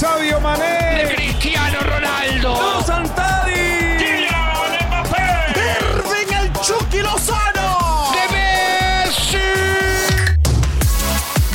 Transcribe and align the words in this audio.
Sabio 0.00 0.40
Mané. 0.40 1.04
De 1.04 1.14
Cristiano 1.14 1.78
Ronaldo. 1.80 2.54
¡No, 2.54 2.82
Santadi! 2.82 3.98
Kylian 3.98 4.88
Mbappé. 4.88 5.52
¡Irving 5.60 6.32
el 6.40 6.52
Chucky 6.62 7.02
Lozano! 7.02 8.10
De 8.14 8.24
Messi. 8.34 9.36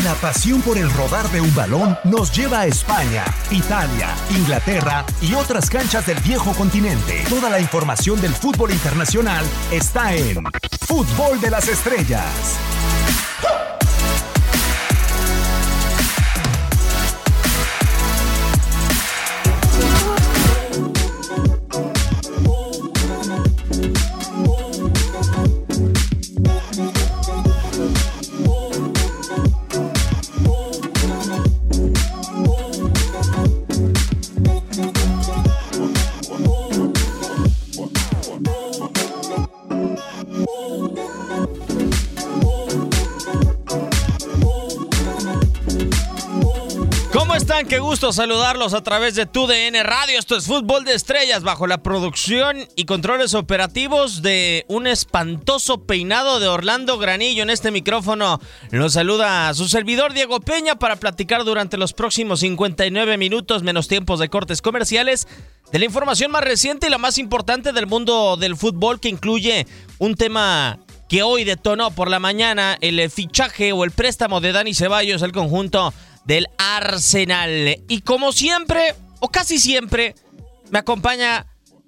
La 0.04 0.14
pasión 0.22 0.62
por 0.62 0.78
el 0.78 0.92
rodar 0.92 1.28
de 1.32 1.42
un 1.42 1.56
balón 1.56 1.98
nos 2.04 2.32
lleva 2.32 2.60
a 2.60 2.68
España, 2.68 3.26
Italia, 3.50 4.10
Inglaterra 4.30 5.04
y 5.22 5.34
otras 5.34 5.68
canchas 5.68 6.06
del 6.06 6.20
viejo 6.20 6.54
continente. 6.54 7.24
Toda 7.28 7.50
la 7.50 7.60
información 7.60 8.22
del 8.22 8.36
fútbol 8.36 8.70
internacional 8.70 9.44
está 9.72 10.14
en 10.14 10.44
Fútbol 10.86 11.42
de 11.42 11.50
las 11.50 11.68
Estrellas. 11.68 12.60
Qué 47.64 47.80
gusto 47.80 48.12
saludarlos 48.12 48.74
a 48.74 48.84
través 48.84 49.16
de 49.16 49.26
TUDN 49.26 49.82
Radio. 49.86 50.20
Esto 50.20 50.36
es 50.36 50.46
Fútbol 50.46 50.84
de 50.84 50.94
Estrellas 50.94 51.42
bajo 51.42 51.68
la 51.68 51.82
producción 51.82 52.68
y 52.76 52.84
controles 52.84 53.34
operativos 53.34 54.22
de 54.22 54.66
un 54.68 54.88
espantoso 54.88 55.82
peinado 55.86 56.42
de 56.42 56.50
Orlando 56.50 56.98
Granillo. 56.98 57.44
En 57.44 57.50
este 57.50 57.72
micrófono 57.72 58.42
nos 58.72 58.94
saluda 58.94 59.54
su 59.54 59.70
servidor 59.70 60.14
Diego 60.14 60.42
Peña 60.42 60.76
para 60.76 60.98
platicar 60.98 61.46
durante 61.46 61.78
los 61.78 61.94
próximos 61.94 62.42
59 62.42 63.18
minutos 63.18 63.64
menos 63.64 63.88
tiempos 63.88 64.20
de 64.20 64.30
cortes 64.30 64.62
comerciales 64.62 65.26
de 65.72 65.80
la 65.80 65.86
información 65.86 66.32
más 66.32 66.44
reciente 66.44 66.88
y 66.88 66.90
la 66.92 66.98
más 66.98 67.18
importante 67.18 67.72
del 67.72 67.88
mundo 67.88 68.36
del 68.36 68.58
fútbol 68.58 69.00
que 69.00 69.10
incluye 69.10 69.66
un 69.98 70.16
tema 70.16 70.80
que 71.08 71.24
hoy 71.24 71.46
detonó 71.46 71.92
por 71.92 72.10
la 72.10 72.20
mañana 72.20 72.78
el 72.82 73.10
fichaje 73.10 73.72
o 73.72 73.86
el 73.86 73.92
préstamo 73.92 74.42
de 74.42 74.52
Dani 74.52 74.74
Ceballos 74.74 75.24
al 75.24 75.32
conjunto 75.32 75.94
del 76.26 76.48
Arsenal. 76.58 77.78
Y 77.88 78.02
como 78.02 78.32
siempre, 78.32 78.96
o 79.20 79.30
casi 79.30 79.60
siempre, 79.60 80.16
me 80.72 80.80
acompaña 80.80 81.46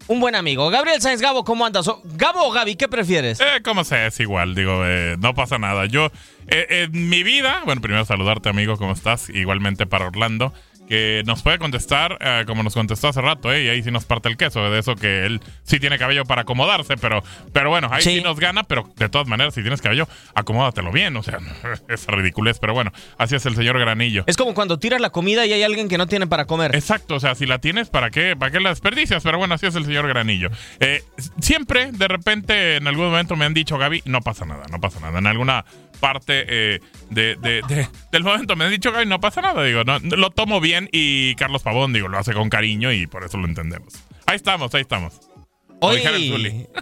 un 0.07 0.19
buen 0.19 0.35
amigo. 0.35 0.69
Gabriel 0.69 1.01
Sáenz 1.01 1.21
Gabo, 1.21 1.43
¿cómo 1.43 1.65
andas? 1.65 1.89
Gabo 2.15 2.47
o 2.47 2.51
Gaby, 2.51 2.75
¿qué 2.75 2.87
prefieres? 2.87 3.39
Eh, 3.39 3.61
como 3.63 3.83
sea, 3.83 4.07
es 4.07 4.19
igual, 4.19 4.55
digo, 4.55 4.85
eh, 4.85 5.15
no 5.19 5.33
pasa 5.33 5.57
nada. 5.57 5.85
Yo, 5.85 6.11
eh, 6.47 6.87
en 6.91 7.09
mi 7.09 7.23
vida, 7.23 7.61
bueno, 7.65 7.81
primero 7.81 8.05
saludarte, 8.05 8.49
amigo, 8.49 8.77
¿cómo 8.77 8.93
estás? 8.93 9.29
Igualmente 9.29 9.85
para 9.85 10.07
Orlando, 10.07 10.53
que 10.87 11.23
nos 11.25 11.41
puede 11.41 11.59
contestar 11.59 12.17
eh, 12.19 12.43
como 12.47 12.63
nos 12.63 12.73
contestó 12.73 13.09
hace 13.09 13.21
rato, 13.21 13.51
¿eh? 13.51 13.65
Y 13.65 13.69
ahí 13.69 13.83
sí 13.83 13.91
nos 13.91 14.05
parte 14.05 14.29
el 14.29 14.37
queso, 14.37 14.69
de 14.69 14.79
eso 14.79 14.95
que 14.95 15.25
él 15.25 15.41
sí 15.63 15.79
tiene 15.79 15.97
cabello 15.97 16.23
para 16.25 16.41
acomodarse, 16.41 16.97
pero, 16.97 17.23
pero 17.53 17.69
bueno, 17.69 17.89
ahí 17.91 18.01
sí. 18.01 18.15
Sí. 18.17 18.21
nos 18.21 18.39
gana, 18.39 18.63
pero 18.63 18.89
de 18.95 19.09
todas 19.09 19.27
maneras, 19.27 19.53
si 19.53 19.61
tienes 19.61 19.81
cabello, 19.81 20.07
acomódatelo 20.33 20.91
bien, 20.91 21.15
o 21.17 21.23
sea, 21.23 21.39
esa 21.89 22.11
ridiculez, 22.11 22.59
pero 22.59 22.73
bueno, 22.73 22.91
así 23.17 23.35
es 23.35 23.45
el 23.45 23.55
señor 23.55 23.77
Granillo. 23.79 24.23
Es 24.27 24.37
como 24.37 24.53
cuando 24.53 24.79
tiras 24.79 25.01
la 25.01 25.09
comida 25.09 25.45
y 25.45 25.53
hay 25.53 25.63
alguien 25.63 25.89
que 25.89 25.97
no 25.97 26.07
tiene 26.07 26.27
para 26.27 26.45
comer. 26.45 26.75
Exacto, 26.75 27.15
o 27.15 27.19
sea, 27.19 27.35
si 27.35 27.45
la 27.45 27.59
tienes, 27.59 27.89
¿para 27.89 28.09
qué, 28.09 28.35
¿para 28.35 28.51
qué 28.51 28.59
la 28.59 28.69
desperdicias? 28.69 29.23
Pero 29.23 29.37
bueno, 29.37 29.55
así 29.55 29.65
es 29.65 29.75
el 29.75 29.85
señor 29.85 30.07
Granillo. 30.07 30.49
Eh, 30.79 31.03
siempre, 31.39 31.91
de 31.91 32.07
repente, 32.07 32.77
en 32.77 32.87
algún 32.87 33.05
momento 33.05 33.35
me 33.35 33.45
han 33.45 33.53
dicho, 33.53 33.77
Gaby, 33.77 34.03
no 34.05 34.21
pasa 34.21 34.45
nada, 34.45 34.65
no 34.71 34.79
pasa 34.79 34.99
nada. 34.99 35.19
En 35.19 35.27
alguna 35.27 35.65
parte 35.99 36.45
eh, 36.47 36.79
de, 37.09 37.35
de- 37.35 37.61
de- 37.67 37.87
del 38.11 38.23
momento 38.23 38.55
me 38.55 38.65
han 38.65 38.71
dicho, 38.71 38.91
Gaby, 38.91 39.05
no 39.05 39.19
pasa 39.19 39.41
nada. 39.41 39.63
Digo, 39.63 39.83
no, 39.83 39.99
lo 39.99 40.29
tomo 40.29 40.59
bien 40.61 40.89
y 40.91 41.35
Carlos 41.35 41.63
Pavón, 41.63 41.93
digo, 41.93 42.07
lo 42.07 42.17
hace 42.17 42.33
con 42.33 42.49
cariño 42.49 42.91
y 42.91 43.07
por 43.07 43.23
eso 43.23 43.37
lo 43.37 43.45
entendemos. 43.45 43.93
Ahí 44.25 44.35
estamos, 44.35 44.73
ahí 44.73 44.81
estamos. 44.81 45.19
Hoy, 45.79 46.01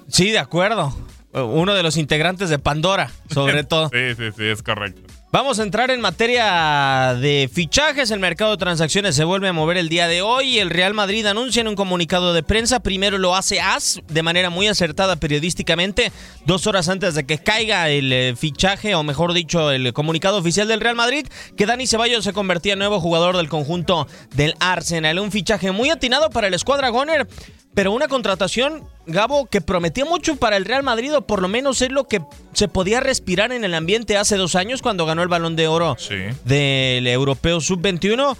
sí, 0.07 0.31
de 0.31 0.39
acuerdo. 0.39 0.95
Uno 1.33 1.73
de 1.73 1.83
los 1.83 1.97
integrantes 1.97 2.49
de 2.49 2.59
Pandora, 2.59 3.11
sobre 3.29 3.63
todo. 3.65 3.89
Sí, 3.89 4.15
sí, 4.15 4.31
sí, 4.37 4.45
es 4.45 4.63
correcto. 4.63 5.01
Vamos 5.35 5.59
a 5.59 5.63
entrar 5.63 5.91
en 5.91 5.99
materia 5.99 7.13
de 7.19 7.49
fichajes. 7.51 8.09
El 8.09 8.21
mercado 8.21 8.51
de 8.51 8.57
transacciones 8.57 9.17
se 9.17 9.25
vuelve 9.25 9.49
a 9.49 9.51
mover 9.51 9.75
el 9.75 9.89
día 9.89 10.07
de 10.07 10.21
hoy. 10.21 10.59
El 10.59 10.69
Real 10.69 10.93
Madrid 10.93 11.25
anuncia 11.25 11.59
en 11.59 11.67
un 11.67 11.75
comunicado 11.75 12.33
de 12.33 12.41
prensa. 12.41 12.79
Primero 12.79 13.17
lo 13.17 13.35
hace 13.35 13.59
AS 13.59 13.99
de 14.07 14.23
manera 14.23 14.49
muy 14.49 14.67
acertada 14.67 15.17
periodísticamente, 15.17 16.13
dos 16.45 16.67
horas 16.67 16.87
antes 16.87 17.15
de 17.15 17.25
que 17.25 17.37
caiga 17.37 17.89
el 17.89 18.13
eh, 18.13 18.33
fichaje, 18.37 18.95
o 18.95 19.03
mejor 19.03 19.33
dicho, 19.33 19.71
el 19.71 19.91
comunicado 19.91 20.37
oficial 20.37 20.69
del 20.69 20.79
Real 20.79 20.95
Madrid, 20.95 21.27
que 21.57 21.65
Dani 21.65 21.85
Ceballos 21.85 22.23
se 22.23 22.31
convertía 22.31 22.71
en 22.71 22.79
nuevo 22.79 23.01
jugador 23.01 23.35
del 23.35 23.49
conjunto 23.49 24.07
del 24.35 24.55
Arsenal. 24.61 25.19
Un 25.19 25.33
fichaje 25.33 25.73
muy 25.73 25.89
atinado 25.89 26.29
para 26.29 26.47
el 26.47 26.53
escuadra 26.53 26.87
Goner. 26.87 27.27
Pero 27.73 27.91
una 27.91 28.07
contratación, 28.07 28.87
Gabo, 29.07 29.45
que 29.47 29.61
prometía 29.61 30.05
mucho 30.05 30.35
para 30.35 30.57
el 30.57 30.65
Real 30.65 30.83
Madrid, 30.83 31.15
o 31.15 31.25
por 31.27 31.41
lo 31.41 31.47
menos 31.47 31.81
es 31.81 31.91
lo 31.91 32.07
que 32.07 32.21
se 32.53 32.67
podía 32.67 32.99
respirar 32.99 33.51
en 33.51 33.63
el 33.63 33.73
ambiente 33.73 34.17
hace 34.17 34.35
dos 34.37 34.55
años 34.55 34.81
cuando 34.81 35.05
ganó 35.05 35.21
el 35.21 35.27
balón 35.29 35.55
de 35.55 35.67
oro 35.67 35.95
Sí. 35.99 36.15
del 36.43 37.05
Europeo 37.07 37.61
Sub-21 37.61 38.35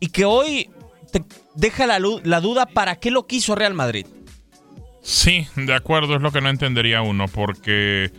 y 0.00 0.08
que 0.08 0.24
hoy 0.24 0.70
te 1.12 1.22
deja 1.54 1.86
la 1.86 2.40
duda 2.40 2.66
para 2.66 2.96
qué 2.96 3.10
lo 3.10 3.26
quiso 3.26 3.54
Real 3.54 3.74
Madrid. 3.74 4.06
Sí, 5.02 5.46
de 5.56 5.74
acuerdo, 5.74 6.16
es 6.16 6.22
lo 6.22 6.32
que 6.32 6.40
no 6.40 6.48
entendería 6.48 7.02
uno, 7.02 7.28
porque 7.28 8.10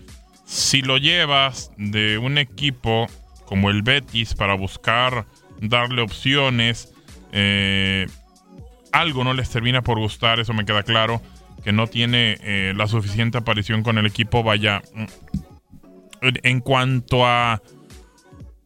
si 0.46 0.81
lo 0.81 0.97
llevas 0.97 1.72
de 1.78 2.17
un 2.19 2.38
equipo 2.38 3.07
como 3.46 3.69
el 3.69 3.81
Betis 3.81 4.35
para 4.35 4.53
buscar 4.56 5.25
darle 5.59 6.02
opciones, 6.03 6.94
eh, 7.31 8.07
algo 8.91 9.23
no 9.23 9.34
les 9.34 9.50
termina 9.50 9.81
por 9.81 10.00
gustar, 10.00 10.40
eso 10.40 10.53
me 10.53 10.63
queda 10.66 10.84
claro, 10.84 11.22
que 11.66 11.74
no 11.74 11.88
tiene 11.88 12.38
eh, 12.42 12.74
la 12.78 12.88
suficiente 12.88 13.40
aparición 13.40 13.81
con 13.84 13.98
el 13.98 14.06
equipo, 14.06 14.44
vaya, 14.44 14.81
mm, 14.94 16.28
en- 16.44 16.59
cuanto 16.62 17.26
a 17.26 17.62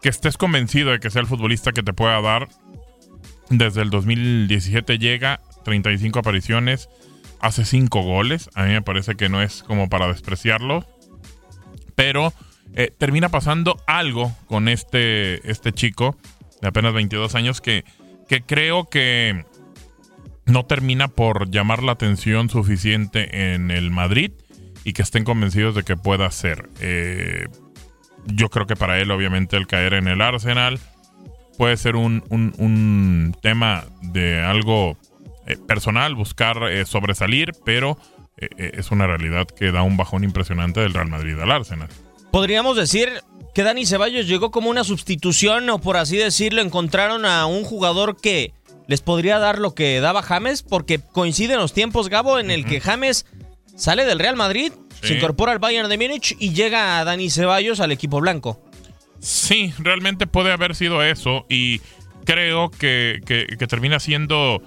que 0.02 0.10
estés 0.10 0.38
convencido 0.38 0.92
de 0.92 1.00
que 1.00 1.10
sea 1.10 1.22
el 1.22 1.28
futbolista 1.28 1.72
que 1.72 1.82
te 1.82 1.94
pueda 1.94 2.22
dar, 2.22 2.50
desde 3.50 3.82
el 3.82 3.90
2017 3.90 5.00
llega, 5.00 5.40
35 5.64 6.20
apariciones, 6.20 6.90
hace 7.40 7.64
5 7.66 8.02
goles. 8.02 8.50
A 8.54 8.64
mí 8.66 8.72
me 8.74 8.82
parece 8.82 9.16
que 9.16 9.30
no 9.30 9.42
es 9.42 9.64
como 9.64 9.88
para 9.90 10.08
despreciarlo. 10.08 10.86
Pero 11.96 12.34
eh, 12.76 12.92
termina 12.98 13.30
pasando 13.30 13.78
algo 13.88 14.36
con 14.48 14.68
este, 14.68 15.50
este 15.50 15.72
chico 15.72 16.18
de 16.62 16.68
apenas 16.68 16.94
22 16.94 17.34
años 17.36 17.62
que, 17.62 17.84
que 18.28 18.42
creo 18.42 18.90
que 18.90 19.46
no 20.50 20.66
termina 20.66 21.08
por 21.08 21.50
llamar 21.50 21.84
la 21.84 21.94
atención 21.94 22.50
suficiente 22.50 23.54
en 23.54 23.72
el 23.72 23.92
Madrid 23.92 24.32
y 24.84 24.94
que 24.94 25.02
estén 25.02 25.24
convencidos 25.24 25.76
de 25.76 25.84
que 25.84 25.96
pueda 25.98 26.30
ser. 26.32 26.70
Eh, 26.82 27.46
yo 28.26 28.50
creo 28.50 28.68
que 28.68 28.76
para 28.76 29.00
él, 29.00 29.12
obviamente, 29.12 29.58
el 29.58 29.68
caer 29.68 29.94
en 29.94 30.08
el 30.08 30.22
Arsenal 30.22 30.80
puede 31.58 31.76
ser 31.78 31.96
un, 31.96 32.24
un- 32.30 32.54
un 32.58 33.36
tema 33.42 33.86
de 34.02 34.42
algo 34.42 34.98
eh, 35.48 35.58
personal, 35.68 36.16
buscar 36.16 36.58
eh, 36.70 36.86
sobresalir, 36.86 37.52
pero 37.66 37.98
eh, 38.38 38.72
es 38.76 38.92
una 38.92 39.08
realidad 39.08 39.48
que 39.48 39.72
da 39.72 39.84
un 39.84 39.98
bajón 39.98 40.24
impresionante 40.24 40.80
del 40.80 40.94
Real 40.94 41.10
Madrid 41.10 41.38
al 41.40 41.52
Arsenal. 41.52 41.90
Podríamos 42.32 42.78
decir 42.78 43.10
que 43.56 43.64
Dani 43.64 43.86
Ceballos 43.86 44.28
llegó 44.28 44.52
como 44.52 44.70
una 44.70 44.84
sustitución 44.84 45.70
o 45.72 45.80
por 45.80 45.98
así 45.98 46.16
decirlo, 46.18 46.62
encontraron 46.62 47.26
a 47.26 47.46
un 47.48 47.64
jugador 47.64 48.16
que 48.22 48.54
les 48.90 49.02
podría 49.02 49.38
dar 49.40 49.60
lo 49.60 49.74
que 49.76 50.02
daba 50.02 50.22
James 50.24 50.64
porque 50.64 51.00
coinciden 51.00 51.58
los 51.60 51.72
tiempos, 51.74 52.10
Gabo, 52.10 52.40
en 52.40 52.50
el 52.52 52.66
que 52.66 52.82
James 52.82 53.26
sale 53.78 54.04
del 54.04 54.20
Real 54.20 54.36
Madrid, 54.36 54.74
Sí. 55.02 55.08
se 55.10 55.14
incorpora 55.14 55.52
al 55.54 55.60
Bayern 55.60 55.88
de 55.88 55.98
Múnich 55.98 56.36
y 56.40 56.52
llega 56.54 57.00
a 57.00 57.06
Dani 57.06 57.30
Ceballos 57.30 57.80
al 57.80 57.92
equipo 57.94 58.20
blanco. 58.20 58.60
Sí, 59.22 59.74
realmente 59.80 60.28
puede 60.28 60.52
haber 60.52 60.76
sido 60.76 61.04
eso 61.04 61.46
y 61.50 61.80
creo 62.26 62.70
que, 62.72 63.22
que- 63.26 63.46
que 63.58 63.68
termina 63.68 64.00
siendo 64.00 64.62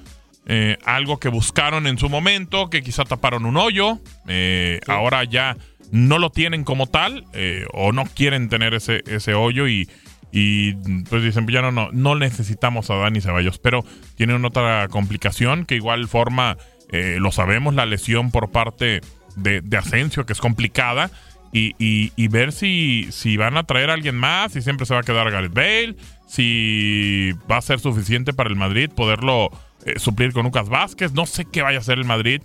eh, 0.47 0.77
algo 0.85 1.19
que 1.19 1.29
buscaron 1.29 1.87
en 1.87 1.99
su 1.99 2.09
momento, 2.09 2.69
que 2.71 2.83
quizá 2.83 3.05
taparon 3.05 3.45
un 3.47 3.57
hoyo, 3.57 3.99
eh, 4.27 4.81
ahora 4.89 5.23
ya 5.25 5.57
no 5.93 6.19
lo 6.19 6.31
tienen 6.31 6.65
como 6.65 6.87
tal 6.87 7.25
eh, 7.33 7.65
o 7.73 7.93
no 7.93 8.05
quieren 8.07 8.49
tener 8.49 8.75
ese, 8.75 9.03
ese 9.07 9.35
hoyo 9.35 9.69
y, 9.69 9.89
y, 10.33 10.73
pues 11.11 11.23
dicen, 11.23 11.47
ya 11.47 11.61
no, 11.63 11.71
no, 11.71 11.91
no 11.93 12.15
necesitamos 12.17 12.89
a 12.91 12.95
Dani 12.97 13.21
Ceballos, 13.21 13.59
pero 13.59 13.85
tiene 14.17 14.35
una 14.35 14.49
otra 14.49 14.89
complicación 14.89 15.67
que 15.67 15.77
igual 15.77 16.09
forma, 16.09 16.57
eh, 16.91 17.19
lo 17.21 17.31
sabemos, 17.33 17.75
la 17.75 17.85
lesión 17.87 18.31
por 18.31 18.51
parte 18.51 19.03
de, 19.37 19.61
de 19.61 19.77
Asensio, 19.77 20.25
que 20.27 20.33
es 20.33 20.41
complicada, 20.41 21.11
y, 21.53 21.75
y- 21.79 22.13
y 22.17 22.29
ver 22.29 22.53
si, 22.53 23.09
si 23.13 23.37
van 23.37 23.59
a 23.59 23.65
traer 23.65 23.91
a 23.91 23.93
alguien 23.95 24.17
más, 24.17 24.53
si 24.53 24.63
siempre 24.63 24.87
se 24.87 24.95
va 24.95 25.01
a 25.01 25.03
quedar 25.05 25.31
Gareth 25.31 25.53
Bale, 25.53 25.97
si 26.27 27.33
va 27.51 27.59
a 27.59 27.63
ser 27.63 27.79
suficiente 27.79 28.33
para 28.33 28.49
el 28.49 28.57
Madrid 28.57 28.89
poderlo 28.91 29.51
eh, 29.85 29.99
suplir 29.99 30.33
con 30.33 30.45
Lucas 30.45 30.69
Vázquez. 30.71 31.13
No 31.13 31.27
sé 31.27 31.45
qué 31.45 31.61
vaya 31.61 31.77
a 31.79 31.81
hacer 31.83 31.99
el 31.99 32.05
Madrid. 32.07 32.41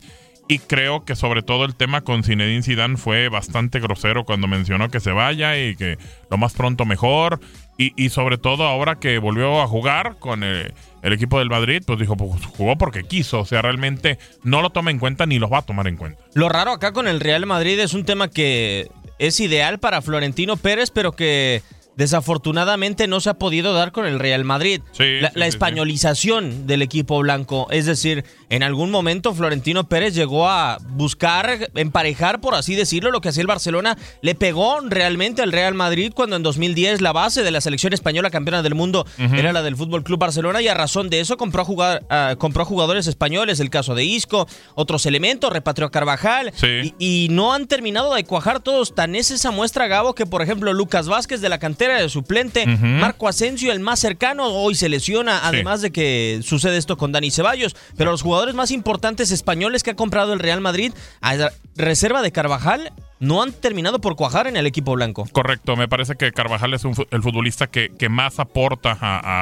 Y 0.50 0.60
creo 0.60 1.04
que 1.04 1.16
sobre 1.16 1.42
todo 1.42 1.66
el 1.66 1.76
tema 1.76 2.02
con 2.02 2.24
Zinedine 2.24 2.64
Zidane 2.64 2.96
fue 2.96 3.28
bastante 3.28 3.82
grosero 3.82 4.24
cuando 4.24 4.48
mencionó 4.48 4.90
que 4.90 5.02
se 5.02 5.12
vaya 5.12 5.58
y 5.58 5.76
que 5.76 5.98
lo 6.32 6.38
más 6.38 6.54
pronto 6.54 6.86
mejor. 6.86 7.42
Y, 7.80 8.10
sobre 8.10 8.40
todo 8.40 8.64
ahora 8.64 8.96
que 8.96 9.20
volvió 9.20 9.62
a 9.62 9.68
jugar 9.68 10.18
con 10.18 10.44
el, 10.44 10.74
equipo 11.04 11.38
del 11.38 11.50
Madrid, 11.50 11.84
pues 11.86 12.00
dijo, 12.00 12.18
pues 12.18 12.44
jugó 12.44 12.76
porque 12.76 13.04
quiso. 13.04 13.42
O 13.42 13.46
sea, 13.46 13.62
realmente 13.62 14.18
no 14.44 14.64
lo 14.64 14.72
toma 14.72 14.90
en 14.90 14.98
cuenta 14.98 15.28
ni 15.28 15.38
lo 15.38 15.48
va 15.48 15.60
a 15.60 15.62
tomar 15.62 15.88
en 15.88 15.96
cuenta. 15.96 16.24
Lo 16.34 16.50
raro 16.50 16.72
acá 16.72 16.92
con 16.92 17.08
el 17.08 17.20
Real 17.20 17.46
Madrid 17.46 17.80
es 17.80 17.94
un 17.94 18.04
tema 18.04 18.30
que 18.30 18.90
es 19.20 19.40
ideal 19.40 19.78
para 19.80 20.02
Florentino 20.02 20.58
Pérez, 20.58 20.90
pero 20.90 21.12
que 21.12 21.62
desafortunadamente 21.98 23.08
no 23.08 23.20
se 23.20 23.32
ha 23.32 23.34
podido 23.34 23.74
dar 23.74 23.92
con 23.92 24.06
el 24.06 24.20
Real 24.20 24.46
Madrid. 24.46 24.82
la, 24.98 25.48
españolización 25.48 26.68
del 26.68 26.82
equipo 26.82 27.20
blanco. 27.20 27.68
Es 27.72 27.86
decir, 27.86 28.24
en 28.50 28.64
algún 28.64 28.92
momento 28.92 29.34
Florentino 29.34 29.90
Pérez 29.90 30.14
llegó 30.14 30.48
a 30.48 30.78
buscar 30.90 31.70
emparejar, 31.76 32.40
por 32.40 32.54
así 32.54 32.76
decirlo, 32.76 33.12
lo 33.12 33.22
que 33.22 33.30
hacía 33.30 33.42
el 33.42 33.48
Barcelona. 33.48 33.98
Le 34.22 34.36
pegó 34.36 34.80
realmente 34.82 35.42
al 35.42 35.52
Real 35.52 35.74
Madrid 35.74 36.12
cuando 36.16 36.36
en 36.36 36.44
2010 36.44 37.02
la 37.02 37.14
base 37.14 37.44
de 37.44 37.52
la 37.52 37.62
selección 37.62 37.94
española 37.94 38.30
campeona 38.30 38.62
del 38.62 38.76
mundo 38.76 39.06
era 39.18 39.52
la 39.52 39.64
del 39.64 39.76
Fútbol 39.76 40.04
Club 40.04 40.20
Barcelona 40.20 40.62
y 40.62 40.68
a 40.68 40.74
razón 40.74 41.10
de 41.10 41.20
eso 41.20 41.38
compró 41.38 41.64
a, 41.64 41.66
jugar, 41.66 42.08
compró 42.38 42.66
jugadores 42.66 43.08
españoles, 43.08 43.60
el 43.60 43.70
caso 43.70 43.96
de 43.96 44.04
Isco, 44.04 44.48
otros 44.76 45.06
elementos, 45.06 45.52
repatrió 45.52 45.88
a 45.88 45.92
Carvajal 45.92 46.54
y, 47.00 47.28
no 47.32 47.54
han 47.54 47.68
terminado 47.68 48.14
de 48.14 48.24
cuajar 48.24 48.62
todos. 48.62 48.96
Tan 48.96 49.16
es 49.16 49.32
esa 49.32 49.52
muestra, 49.52 49.88
Gabo, 49.88 50.16
que 50.16 50.26
por 50.26 50.42
ejemplo 50.42 50.74
Lucas 50.74 51.08
Vázquez 51.08 51.42
de 51.42 51.50
la 51.50 51.60
cantera 51.60 51.87
de 51.96 52.10
suplente. 52.10 52.66
Marco 52.68 53.28
Asensio, 53.28 53.72
el 53.72 53.80
más 53.80 54.00
cercano, 54.00 54.46
hoy 54.46 54.76
se 54.76 54.90
lesiona, 54.90 55.48
además 55.48 55.82
de 55.82 55.92
que 55.92 56.42
sucede 56.44 56.78
esto 56.78 56.98
con 56.98 57.12
Dani 57.12 57.32
Ceballos. 57.32 57.76
Pero 57.98 58.12
los 58.12 58.22
jugadores 58.22 58.56
más 58.56 58.72
importantes 58.72 59.32
españoles 59.32 59.84
que 59.84 59.92
ha 59.92 59.96
comprado 59.96 60.34
el 60.34 60.40
Real 60.40 60.62
Madrid, 60.62 60.92
a 61.22 61.52
reserva 61.76 62.22
de 62.22 62.32
Carvajal, 62.32 62.92
no 63.20 63.42
han 63.42 63.52
terminado 63.52 64.00
por 64.00 64.16
cuajar 64.16 64.48
en 64.48 64.58
el 64.58 64.68
equipo 64.68 64.94
blanco. 64.94 65.28
Correcto, 65.32 65.76
me 65.76 65.88
parece 65.88 66.16
que 66.16 66.32
Carvajal 66.32 66.74
es 66.74 66.84
el 66.86 67.22
futbolista 67.24 67.68
que, 67.68 67.90
que 67.98 68.10
más 68.10 68.40
aporta 68.40 68.92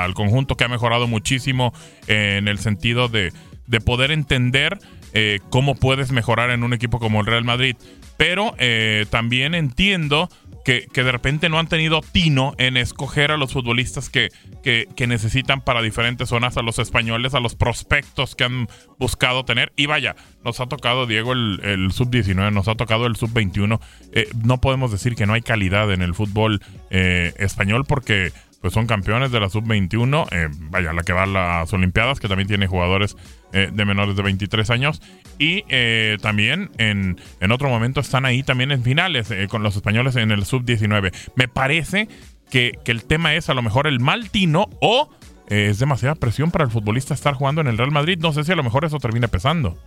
al 0.03 0.13
conjunto, 0.13 0.55
que 0.55 0.63
ha 0.63 0.69
mejorado 0.69 1.07
muchísimo 1.07 1.73
en 2.07 2.47
el 2.47 2.59
sentido 2.59 3.09
de, 3.09 3.33
de 3.67 3.81
poder 3.81 4.11
entender 4.11 4.79
eh, 5.13 5.39
cómo 5.49 5.75
puedes 5.75 6.11
mejorar 6.11 6.51
en 6.51 6.63
un 6.63 6.73
equipo 6.73 6.99
como 6.99 7.21
el 7.21 7.25
Real 7.25 7.43
Madrid. 7.43 7.75
Pero 8.17 8.55
eh, 8.59 9.05
también 9.09 9.55
entiendo 9.55 10.29
que, 10.65 10.89
de 10.91 11.11
repente 11.11 11.47
no 11.47 11.59
han 11.59 11.67
tenido 11.67 12.01
tino 12.01 12.55
en 12.57 12.75
escoger 12.75 13.31
a 13.31 13.37
los 13.37 13.53
futbolistas 13.53 14.09
que, 14.09 14.29
que, 14.63 15.07
necesitan 15.07 15.61
para 15.61 15.83
diferentes 15.83 16.29
zonas, 16.29 16.57
a 16.57 16.63
los 16.63 16.79
españoles, 16.79 17.35
a 17.35 17.39
los 17.39 17.53
prospectos 17.53 18.35
que 18.35 18.45
han 18.45 18.67
buscado 18.97 19.45
tener. 19.45 19.71
Y 19.75 19.85
vaya, 19.85 20.15
nos 20.43 20.59
ha 20.59 20.65
tocado, 20.65 21.05
Diego, 21.05 21.33
el, 21.33 21.91
sub-19, 21.91 22.51
nos 22.51 22.67
ha 22.67 22.73
tocado 22.73 23.05
el 23.05 23.15
sub-21. 23.15 23.79
Eh, 24.11 24.27
no 24.43 24.59
podemos 24.59 24.91
decir 24.91 25.15
que 25.15 25.27
no 25.27 25.33
hay 25.33 25.41
calidad 25.41 25.93
en 25.93 26.01
el 26.01 26.15
fútbol 26.15 26.59
eh, 26.89 27.33
español 27.37 27.85
porque 27.87 28.31
pues 28.61 28.73
son 28.73 28.87
campeones 28.87 29.31
de 29.31 29.39
la 29.39 29.49
sub-21, 29.49 30.27
eh, 30.31 30.47
vaya, 30.69 30.93
la 30.93 31.03
que 31.03 31.13
va 31.13 31.23
a 31.23 31.27
las 31.27 31.73
Olimpiadas, 31.73 32.19
que 32.19 32.27
también 32.27 32.47
tiene 32.47 32.67
jugadores 32.67 33.15
eh, 33.53 33.69
de 33.71 33.85
menores 33.85 34.15
de 34.15 34.23
23 34.23 34.69
años, 34.69 35.01
y 35.37 35.63
eh, 35.69 36.17
también 36.21 36.71
en, 36.77 37.19
en, 37.39 37.51
otro 37.51 37.69
momento 37.69 37.99
están 37.99 38.25
ahí 38.25 38.43
también 38.43 38.71
en 38.71 38.83
finales 38.83 39.31
con 39.49 39.63
los 39.63 39.75
españoles 39.75 40.15
en 40.15 40.31
el 40.31 40.45
sub-19. 40.45 41.13
Me 41.35 41.47
parece 41.47 42.07
que, 42.49 42.73
que, 42.83 42.91
el 42.91 43.05
tema 43.05 43.35
es 43.35 43.49
a 43.49 43.53
lo 43.53 43.61
mejor 43.61 43.87
el 43.87 43.99
mal 43.99 44.29
tino 44.29 44.67
o 44.81 45.09
es 45.47 45.77
demasiada 45.77 46.15
presión 46.15 46.51
para 46.51 46.63
el 46.63 46.71
futbolista 46.71 47.13
estar 47.13 47.33
jugando 47.35 47.61
en 47.61 47.67
el 47.67 47.77
Real 47.77 47.91
Madrid. 47.91 48.17
No 48.19 48.33
sé 48.33 48.43
si 48.43 48.51
a 48.51 48.55
lo 48.55 48.63
mejor 48.63 48.85
eso 48.85 48.97
termine 48.97 49.27
pesando. 49.27 49.77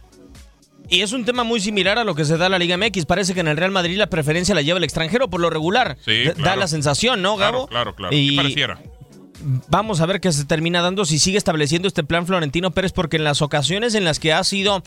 Y 0.90 1.02
es 1.02 1.12
un 1.12 1.24
tema 1.24 1.44
muy 1.44 1.60
similar 1.60 1.98
a 1.98 2.04
lo 2.04 2.14
que 2.14 2.24
se 2.24 2.38
da 2.38 2.46
en 2.46 2.52
la 2.52 2.58
Liga 2.58 2.76
MX. 2.76 3.04
Parece 3.04 3.34
que 3.34 3.40
en 3.40 3.48
el 3.48 3.56
Real 3.56 3.70
Madrid 3.70 3.98
la 3.98 4.08
preferencia 4.08 4.54
la 4.54 4.62
lleva 4.62 4.78
el 4.78 4.84
extranjero 4.84 5.28
por 5.28 5.40
lo 5.40 5.50
regular. 5.50 5.98
Sí, 6.04 6.24
Da 6.38 6.56
la 6.56 6.66
sensación, 6.66 7.20
¿no, 7.20 7.36
Gabo? 7.36 7.66
Claro, 7.66 7.94
claro, 7.94 8.14
Y 8.14 8.36
pareciera. 8.36 8.80
Vamos 9.68 10.00
a 10.00 10.06
ver 10.06 10.20
qué 10.20 10.32
se 10.32 10.44
termina 10.46 10.82
dando 10.82 11.04
si 11.04 11.18
sigue 11.18 11.38
estableciendo 11.38 11.86
este 11.86 12.02
plan 12.02 12.26
Florentino 12.26 12.72
Pérez, 12.72 12.92
porque 12.92 13.18
en 13.18 13.24
las 13.24 13.42
ocasiones 13.42 13.94
en 13.94 14.04
las 14.04 14.18
que 14.18 14.32
ha 14.32 14.42
sido 14.42 14.82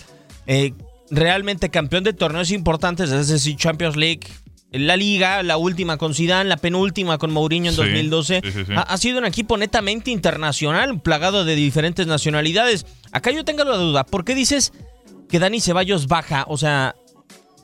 eh, 0.46 0.74
realmente 1.10 1.70
campeón 1.70 2.04
de 2.04 2.14
torneos 2.14 2.52
importantes, 2.52 3.12
es 3.12 3.28
decir, 3.30 3.56
Champions 3.56 3.96
League, 3.96 4.22
la 4.72 4.98
liga, 4.98 5.44
la 5.44 5.58
última 5.58 5.98
con 5.98 6.14
Zidane, 6.14 6.50
la 6.50 6.58
penúltima 6.58 7.18
con 7.18 7.32
Mourinho 7.32 7.70
en 7.70 7.76
2012, 7.78 8.42
ha, 8.76 8.82
ha, 8.82 8.98
sido 8.98 9.20
un 9.20 9.26
equipo 9.26 9.58
netamente 9.58 10.12
internacional, 10.12 11.02
plagado 11.02 11.46
de 11.46 11.56
diferentes 11.56 12.08
nacionalidades. 12.08 12.86
Acá 13.12 13.32
yo 13.32 13.46
tengo 13.46 13.64
la 13.64 13.78
duda, 13.78 14.06
¿por 14.06 14.26
qué 14.26 14.36
dices 14.36 14.74
que 15.32 15.40
Dani 15.40 15.62
Ceballos 15.62 16.08
baja. 16.08 16.46
O 16.48 16.58
sea, 16.58 16.96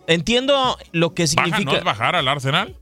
entiendo 0.07 0.77
lo 0.93 1.13
que 1.13 1.27
significa. 1.27 1.57
¿Baja, 1.59 1.71
¿No 1.71 1.77
es 1.77 1.83
bajar 1.83 2.15
al 2.15 2.27
Arsenal? 2.27 2.75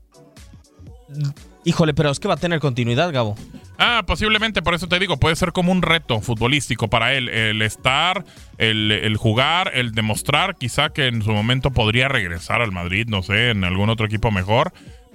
Híjole, 1.64 1.94
pero 1.94 2.10
es 2.10 2.20
que 2.20 2.28
va 2.28 2.34
a 2.34 2.38
tener 2.38 2.60
continuidad, 2.60 3.12
Gabo. 3.12 3.34
Ah, 3.78 4.04
posiblemente, 4.06 4.62
por 4.62 4.74
eso 4.74 4.86
te 4.86 4.98
digo, 4.98 5.18
puede 5.18 5.36
ser 5.36 5.52
como 5.52 5.72
un 5.72 5.82
reto 5.82 6.20
futbolístico 6.20 6.88
para 6.88 7.12
él. 7.14 7.28
El 7.28 7.60
estar, 7.60 8.24
el, 8.56 9.16
jugar, 9.18 9.72
el 9.74 9.92
demostrar, 9.92 10.56
quizá 10.56 10.90
que 10.90 11.08
en 11.08 11.22
su 11.22 11.32
momento 11.32 11.72
podría 11.72 12.08
regresar 12.08 12.62
al 12.62 12.72
Madrid, 12.72 13.06
no 13.08 13.22
sé, 13.22 13.50
en 13.50 13.64
algún 13.64 13.90
otro 13.90 14.06
equipo 14.06 14.30
mejor. 14.30 14.72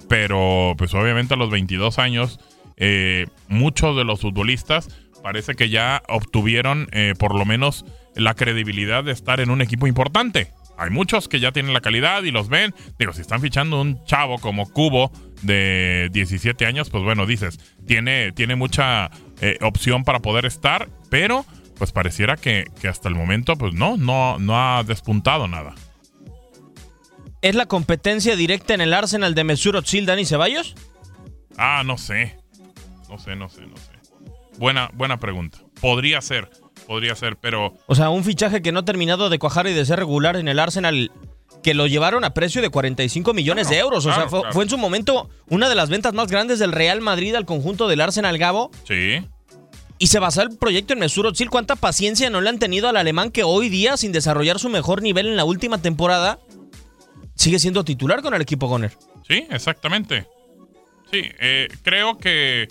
Pero, 0.08 0.74
pues 0.76 0.92
obviamente 0.94 1.34
a 1.34 1.36
los 1.38 1.50
22 1.50 1.98
años, 1.98 2.38
eh, 2.76 3.26
muchos 3.48 3.96
de 3.96 4.04
los 4.04 4.20
futbolistas 4.20 4.88
parece 5.22 5.54
que 5.54 5.70
ya 5.70 6.02
obtuvieron 6.08 6.88
eh, 6.92 7.14
por 7.18 7.34
lo 7.34 7.44
menos 7.44 7.84
la 8.14 8.34
credibilidad 8.34 9.04
de 9.04 9.12
estar 9.12 9.40
en 9.40 9.50
un 9.50 9.62
equipo 9.62 9.86
importante. 9.86 10.52
Hay 10.78 10.90
muchos 10.90 11.28
que 11.28 11.38
ya 11.40 11.52
tienen 11.52 11.74
la 11.74 11.80
calidad 11.80 12.22
y 12.22 12.30
los 12.30 12.48
ven. 12.48 12.74
Digo, 12.98 13.12
si 13.12 13.20
están 13.20 13.40
fichando 13.40 13.80
un 13.80 14.04
chavo 14.04 14.38
como 14.38 14.68
Cubo 14.70 15.12
de 15.42 16.08
17 16.12 16.66
años, 16.66 16.90
pues 16.90 17.04
bueno, 17.04 17.26
dices, 17.26 17.60
tiene, 17.86 18.32
tiene 18.32 18.56
mucha 18.56 19.10
eh, 19.40 19.58
opción 19.60 20.04
para 20.04 20.20
poder 20.20 20.46
estar, 20.46 20.88
pero 21.10 21.44
pues 21.76 21.92
pareciera 21.92 22.36
que, 22.36 22.66
hasta 22.88 23.08
el 23.08 23.14
momento, 23.14 23.56
pues 23.56 23.74
no, 23.74 23.96
no, 23.96 24.38
no 24.38 24.56
ha 24.56 24.82
despuntado 24.84 25.48
nada. 25.48 25.74
¿Es 27.42 27.54
la 27.56 27.66
competencia 27.66 28.36
directa 28.36 28.72
en 28.72 28.80
el 28.80 28.94
Arsenal 28.94 29.34
de 29.34 29.44
Mesut 29.44 29.74
Özil, 29.74 30.06
Dani 30.06 30.24
Ceballos? 30.24 30.76
Ah, 31.58 31.82
no 31.84 31.98
sé. 31.98 32.38
No 33.08 33.18
sé, 33.18 33.34
no 33.34 33.48
sé, 33.48 33.62
no 33.66 33.76
sé. 33.76 33.90
Buena, 34.58 34.90
buena 34.94 35.18
pregunta. 35.18 35.58
Podría 35.80 36.20
ser 36.20 36.48
podría 36.86 37.14
ser, 37.14 37.36
pero... 37.36 37.74
O 37.86 37.94
sea, 37.94 38.10
un 38.10 38.24
fichaje 38.24 38.62
que 38.62 38.72
no 38.72 38.80
ha 38.80 38.84
terminado 38.84 39.30
de 39.30 39.38
cuajar 39.38 39.66
y 39.66 39.72
de 39.72 39.84
ser 39.84 39.98
regular 39.98 40.36
en 40.36 40.48
el 40.48 40.58
Arsenal 40.58 41.10
que 41.62 41.74
lo 41.74 41.86
llevaron 41.86 42.24
a 42.24 42.34
precio 42.34 42.60
de 42.60 42.70
45 42.70 43.32
millones 43.34 43.68
de 43.68 43.78
euros. 43.78 44.04
O 44.04 44.12
sea, 44.12 44.28
fue, 44.28 44.64
en 44.64 44.70
su 44.70 44.78
momento 44.78 45.30
una 45.48 45.68
de 45.68 45.74
las 45.74 45.88
ventas 45.88 46.12
más 46.12 46.28
grandes 46.28 46.58
del 46.58 46.72
Real 46.72 47.00
Madrid 47.00 47.34
al 47.34 47.46
conjunto 47.46 47.88
del 47.88 48.00
Arsenal 48.00 48.36
Gabo. 48.36 48.70
Sí. 48.86 49.24
Y 49.98 50.08
se 50.08 50.18
basa 50.18 50.42
el 50.42 50.56
proyecto 50.56 50.92
en 50.92 50.98
Mesut 50.98 51.26
Özil. 51.26 51.50
¿Cuánta 51.50 51.76
paciencia 51.76 52.28
no 52.30 52.40
le 52.40 52.48
han 52.48 52.58
tenido 52.58 52.88
al 52.88 52.96
alemán 52.96 53.30
que 53.30 53.44
hoy 53.44 53.68
día, 53.68 53.96
sin 53.96 54.10
desarrollar 54.10 54.58
su 54.58 54.68
mejor 54.68 55.02
nivel 55.02 55.28
en 55.28 55.36
la 55.36 55.44
última 55.44 55.80
temporada, 55.80 56.40
sigue 57.36 57.60
siendo 57.60 57.84
titular 57.84 58.22
con 58.22 58.34
el 58.34 58.42
equipo 58.42 58.66
Goner? 58.66 58.92
Sí, 59.28 59.46
exactamente. 59.50 60.26
Sí, 61.12 61.22
eh, 61.40 61.68
creo 61.82 62.18
que 62.18 62.68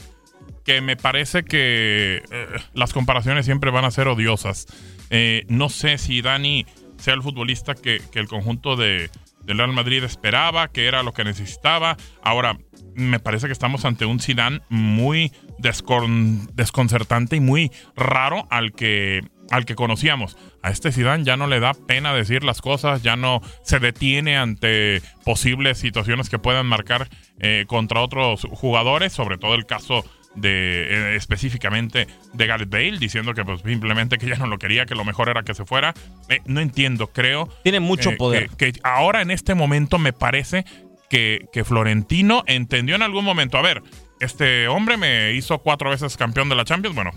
que 0.63 0.81
me 0.81 0.95
parece 0.95 1.43
que 1.43 2.23
eh, 2.31 2.47
las 2.73 2.93
comparaciones 2.93 3.45
siempre 3.45 3.71
van 3.71 3.85
a 3.85 3.91
ser 3.91 4.07
odiosas. 4.07 4.67
Eh, 5.09 5.45
no 5.49 5.69
sé 5.69 5.97
si 5.97 6.21
Dani 6.21 6.65
sea 6.97 7.13
el 7.13 7.21
futbolista 7.21 7.73
que, 7.75 8.01
el 8.13 8.27
conjunto 8.27 8.75
de, 8.75 9.09
del 9.43 9.57
Real 9.57 9.73
Madrid 9.73 10.03
esperaba, 10.03 10.67
que 10.69 10.85
era 10.85 11.03
lo 11.03 11.13
que 11.13 11.23
necesitaba. 11.23 11.97
Ahora, 12.23 12.57
me 12.93 13.19
parece 13.19 13.47
que 13.47 13.53
estamos 13.53 13.85
ante 13.85 14.05
un 14.05 14.19
Zidane 14.19 14.61
muy 14.69 15.31
desconcertante 15.57 17.35
y 17.35 17.39
muy 17.39 17.71
raro 17.95 18.47
al 18.49 18.71
que, 18.73 19.21
al 19.49 19.65
que 19.65 19.75
conocíamos. 19.75 20.37
A 20.61 20.69
este 20.69 20.91
Zidane 20.91 21.23
ya 21.23 21.37
no 21.37 21.47
le 21.47 21.59
da 21.59 21.73
pena 21.73 22.13
decir 22.13 22.43
las 22.43 22.61
cosas, 22.61 23.01
ya 23.01 23.15
no 23.15 23.41
se 23.63 23.79
detiene 23.79 24.37
ante 24.37 25.01
posibles 25.25 25.79
situaciones 25.79 26.29
que 26.29 26.39
puedan 26.39 26.67
marcar 26.67 27.09
eh, 27.39 27.65
contra 27.67 28.01
otros 28.01 28.47
jugadores, 28.51 29.13
sobre 29.13 29.37
todo 29.37 29.55
el 29.55 29.65
caso 29.65 30.05
de 30.35 31.13
eh, 31.13 31.15
específicamente 31.15 32.07
de 32.33 32.47
Gareth 32.47 32.69
Bale, 32.69 32.97
diciendo 32.97 33.33
que 33.33 33.43
pues 33.43 33.61
simplemente 33.61 34.17
que 34.17 34.27
ya 34.27 34.35
no 34.35 34.47
lo 34.47 34.57
quería, 34.57 34.85
que 34.85 34.95
lo 34.95 35.05
mejor 35.05 35.29
era 35.29 35.43
que 35.43 35.53
se 35.53 35.65
fuera. 35.65 35.93
Eh, 36.29 36.39
no 36.45 36.59
entiendo, 36.59 37.07
creo. 37.07 37.49
Tiene 37.63 37.79
mucho 37.79 38.11
eh, 38.11 38.15
poder. 38.17 38.49
Que, 38.51 38.73
ahora 38.83 39.21
en 39.21 39.31
este 39.31 39.55
momento 39.55 39.99
me 39.99 40.13
parece 40.13 40.65
que, 41.09 41.45
que 41.51 41.63
Florentino 41.63 42.43
entendió 42.47 42.95
en 42.95 43.01
algún 43.01 43.25
momento, 43.25 43.57
a 43.57 43.61
ver, 43.61 43.83
este 44.19 44.67
hombre 44.67 44.97
me 44.97 45.33
hizo 45.33 45.59
cuatro 45.59 45.89
veces 45.89 46.15
campeón 46.17 46.47
de 46.49 46.55
la 46.55 46.63
Champions, 46.63 46.95
bueno, 46.95 47.11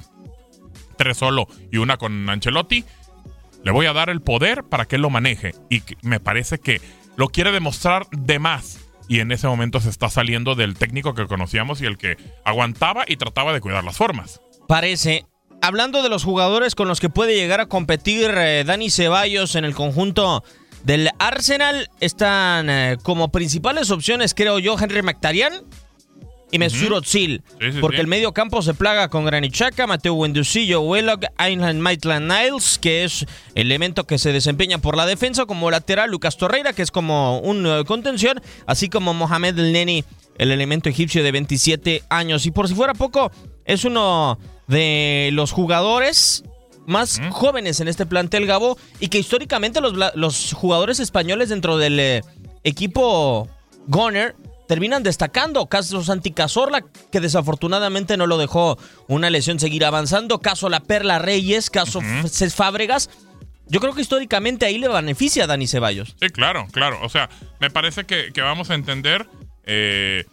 tres 0.96 1.16
solo 1.16 1.48
y 1.70 1.78
una 1.78 1.96
con 1.96 2.28
Ancelotti. 2.28 2.84
Le 3.62 3.70
voy 3.70 3.86
a 3.86 3.92
dar 3.92 4.10
el 4.10 4.20
poder 4.20 4.64
para 4.64 4.84
que 4.84 4.96
él 4.96 5.02
lo 5.02 5.10
maneje. 5.10 5.54
Y 5.70 5.82
me 6.02 6.20
parece 6.20 6.58
que 6.58 6.82
lo 7.16 7.28
quiere 7.28 7.50
demostrar 7.50 8.06
de 8.10 8.38
más 8.38 8.83
y 9.08 9.20
en 9.20 9.32
ese 9.32 9.46
momento 9.46 9.80
se 9.80 9.90
está 9.90 10.08
saliendo 10.08 10.54
del 10.54 10.76
técnico 10.76 11.14
que 11.14 11.26
conocíamos 11.26 11.80
y 11.80 11.86
el 11.86 11.98
que 11.98 12.16
aguantaba 12.44 13.04
y 13.06 13.16
trataba 13.16 13.52
de 13.52 13.60
cuidar 13.60 13.84
las 13.84 13.96
formas. 13.96 14.40
Parece. 14.68 15.26
Hablando 15.62 16.02
de 16.02 16.08
los 16.08 16.24
jugadores 16.24 16.74
con 16.74 16.88
los 16.88 17.00
que 17.00 17.08
puede 17.08 17.36
llegar 17.36 17.60
a 17.60 17.66
competir 17.66 18.30
eh, 18.36 18.64
Dani 18.66 18.90
Ceballos 18.90 19.54
en 19.54 19.64
el 19.64 19.74
conjunto 19.74 20.44
del 20.82 21.08
Arsenal, 21.18 21.88
están 22.00 22.68
eh, 22.68 22.98
como 23.02 23.32
principales 23.32 23.90
opciones, 23.90 24.34
creo 24.34 24.58
yo, 24.58 24.76
Henry 24.78 25.02
Mkhitaryan 25.02 25.64
y. 26.50 26.58
Sí, 27.60 27.72
sí, 27.72 27.78
porque 27.80 27.96
sí. 27.96 28.00
el 28.02 28.06
medio 28.06 28.32
campo 28.32 28.62
se 28.62 28.74
plaga 28.74 29.08
con 29.08 29.24
Granit 29.24 29.52
Xhaka, 29.52 29.86
Mateo 29.86 30.14
Wendusillo, 30.14 30.80
Wellock, 30.82 31.24
Einland 31.38 31.80
Maitland 31.80 32.30
Niles, 32.30 32.78
que 32.78 33.04
es 33.04 33.26
elemento 33.54 34.04
que 34.04 34.18
se 34.18 34.32
desempeña 34.32 34.78
por 34.78 34.96
la 34.96 35.06
defensa, 35.06 35.46
como 35.46 35.70
lateral 35.70 36.10
Lucas 36.10 36.36
Torreira, 36.36 36.72
que 36.72 36.82
es 36.82 36.90
como 36.90 37.40
un 37.40 37.66
eh, 37.66 37.84
contención, 37.86 38.40
así 38.66 38.88
como 38.88 39.14
Mohamed 39.14 39.58
El 39.58 39.72
Neni, 39.72 40.04
el 40.38 40.50
elemento 40.50 40.88
egipcio 40.88 41.24
de 41.24 41.32
27 41.32 42.02
años. 42.08 42.46
Y 42.46 42.50
por 42.50 42.68
si 42.68 42.74
fuera 42.74 42.94
poco, 42.94 43.32
es 43.64 43.84
uno 43.84 44.38
de 44.68 45.30
los 45.32 45.52
jugadores 45.52 46.44
más 46.86 47.20
jóvenes 47.30 47.80
en 47.80 47.88
este 47.88 48.06
plantel 48.06 48.46
Gabo 48.46 48.76
y 49.00 49.08
que 49.08 49.18
históricamente 49.18 49.80
los, 49.80 49.94
los 50.14 50.52
jugadores 50.52 51.00
españoles 51.00 51.48
dentro 51.48 51.78
del 51.78 51.98
eh, 51.98 52.22
equipo 52.62 53.48
Goner 53.86 54.34
terminan 54.66 55.02
destacando. 55.02 55.66
Caso 55.66 56.02
Santi 56.04 56.30
Cazorla, 56.32 56.84
que 57.12 57.20
desafortunadamente 57.20 58.16
no 58.16 58.26
lo 58.26 58.38
dejó 58.38 58.78
una 59.08 59.30
lesión 59.30 59.58
seguir 59.60 59.84
avanzando. 59.84 60.40
Caso 60.40 60.68
La 60.68 60.80
Perla 60.80 61.18
Reyes, 61.18 61.70
caso 61.70 62.00
Cés 62.28 62.54
Fábregas. 62.54 63.10
Yo 63.66 63.80
creo 63.80 63.94
que 63.94 64.02
históricamente 64.02 64.66
ahí 64.66 64.78
le 64.78 64.88
beneficia 64.88 65.44
a 65.44 65.46
Dani 65.46 65.66
Ceballos. 65.66 66.14
Sí, 66.20 66.28
claro, 66.28 66.66
claro. 66.70 66.98
O 67.02 67.08
sea, 67.08 67.30
me 67.60 67.70
parece 67.70 68.04
que, 68.04 68.30
que 68.32 68.42
vamos 68.42 68.70
a 68.70 68.74
entender 68.74 69.26
eh, 69.64 70.24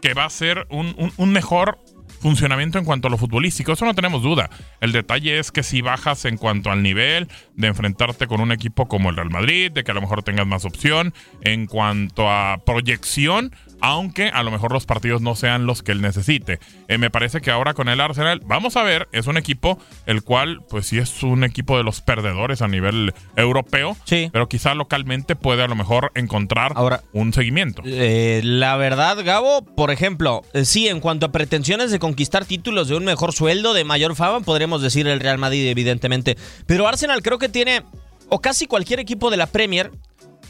que 0.00 0.14
va 0.14 0.24
a 0.24 0.30
ser 0.30 0.66
un, 0.68 0.94
un- 0.98 1.12
un 1.16 1.30
mejor 1.30 1.78
funcionamiento 2.20 2.78
en 2.78 2.84
cuanto 2.84 3.08
a 3.08 3.10
lo 3.10 3.18
futbolístico. 3.18 3.72
Eso 3.72 3.84
no 3.84 3.94
tenemos 3.94 4.22
duda. 4.22 4.48
El 4.80 4.92
detalle 4.92 5.38
es 5.40 5.50
que 5.52 5.62
si 5.64 5.80
bajas 5.80 6.24
en 6.24 6.36
cuanto 6.36 6.70
al 6.70 6.82
nivel 6.82 7.28
de 7.54 7.66
enfrentarte 7.68 8.26
con 8.28 8.40
un 8.40 8.52
equipo 8.52 8.86
como 8.86 9.10
el 9.10 9.16
Real 9.16 9.30
Madrid, 9.30 9.70
de 9.72 9.82
que 9.84 9.90
a 9.90 9.94
lo 9.94 10.00
mejor 10.00 10.22
tengas 10.22 10.46
más 10.46 10.64
opción, 10.64 11.14
en 11.42 11.66
cuanto 11.66 12.28
a 12.30 12.58
proyección, 12.64 13.54
aunque 13.82 14.28
a 14.28 14.42
lo 14.42 14.50
mejor 14.50 14.72
los 14.72 14.86
partidos 14.86 15.20
no 15.20 15.34
sean 15.34 15.66
los 15.66 15.82
que 15.82 15.92
él 15.92 16.00
necesite. 16.00 16.60
Eh, 16.88 16.96
me 16.98 17.10
parece 17.10 17.40
que 17.40 17.50
ahora 17.50 17.74
con 17.74 17.88
el 17.88 18.00
Arsenal, 18.00 18.40
vamos 18.46 18.76
a 18.76 18.82
ver, 18.84 19.08
es 19.12 19.26
un 19.26 19.36
equipo 19.36 19.78
el 20.06 20.22
cual, 20.22 20.60
pues 20.70 20.86
sí 20.86 20.98
es 20.98 21.22
un 21.22 21.44
equipo 21.44 21.76
de 21.76 21.82
los 21.84 22.00
perdedores 22.00 22.62
a 22.62 22.68
nivel 22.68 23.12
europeo, 23.36 23.96
Sí. 24.04 24.30
pero 24.32 24.48
quizá 24.48 24.74
localmente 24.74 25.36
puede 25.36 25.62
a 25.64 25.68
lo 25.68 25.74
mejor 25.74 26.12
encontrar 26.14 26.72
Ahora- 26.76 27.02
un 27.12 27.32
seguimiento. 27.32 27.82
Eh, 27.84 28.40
la 28.44 28.76
verdad, 28.76 29.18
Gabo, 29.24 29.62
por 29.62 29.90
ejemplo, 29.90 30.42
eh, 30.54 30.64
sí, 30.64 30.88
en 30.88 31.00
cuanto 31.00 31.26
a 31.26 31.32
pretensiones 31.32 31.90
de 31.90 31.98
conquistar 31.98 32.44
títulos 32.44 32.86
de 32.88 32.94
un 32.96 33.04
mejor 33.04 33.32
sueldo, 33.32 33.74
de 33.74 33.84
mayor 33.84 34.14
fama, 34.14 34.40
podremos 34.40 34.80
decir 34.80 35.08
el 35.08 35.18
Real 35.20 35.38
Madrid, 35.38 35.66
evidentemente. 35.68 36.36
Pero 36.66 36.86
Arsenal 36.86 37.20
creo 37.22 37.38
que 37.38 37.48
tiene, 37.48 37.82
o 38.28 38.40
casi 38.40 38.66
cualquier 38.66 39.00
equipo 39.00 39.28
de 39.30 39.36
la 39.36 39.46
Premier, 39.48 39.90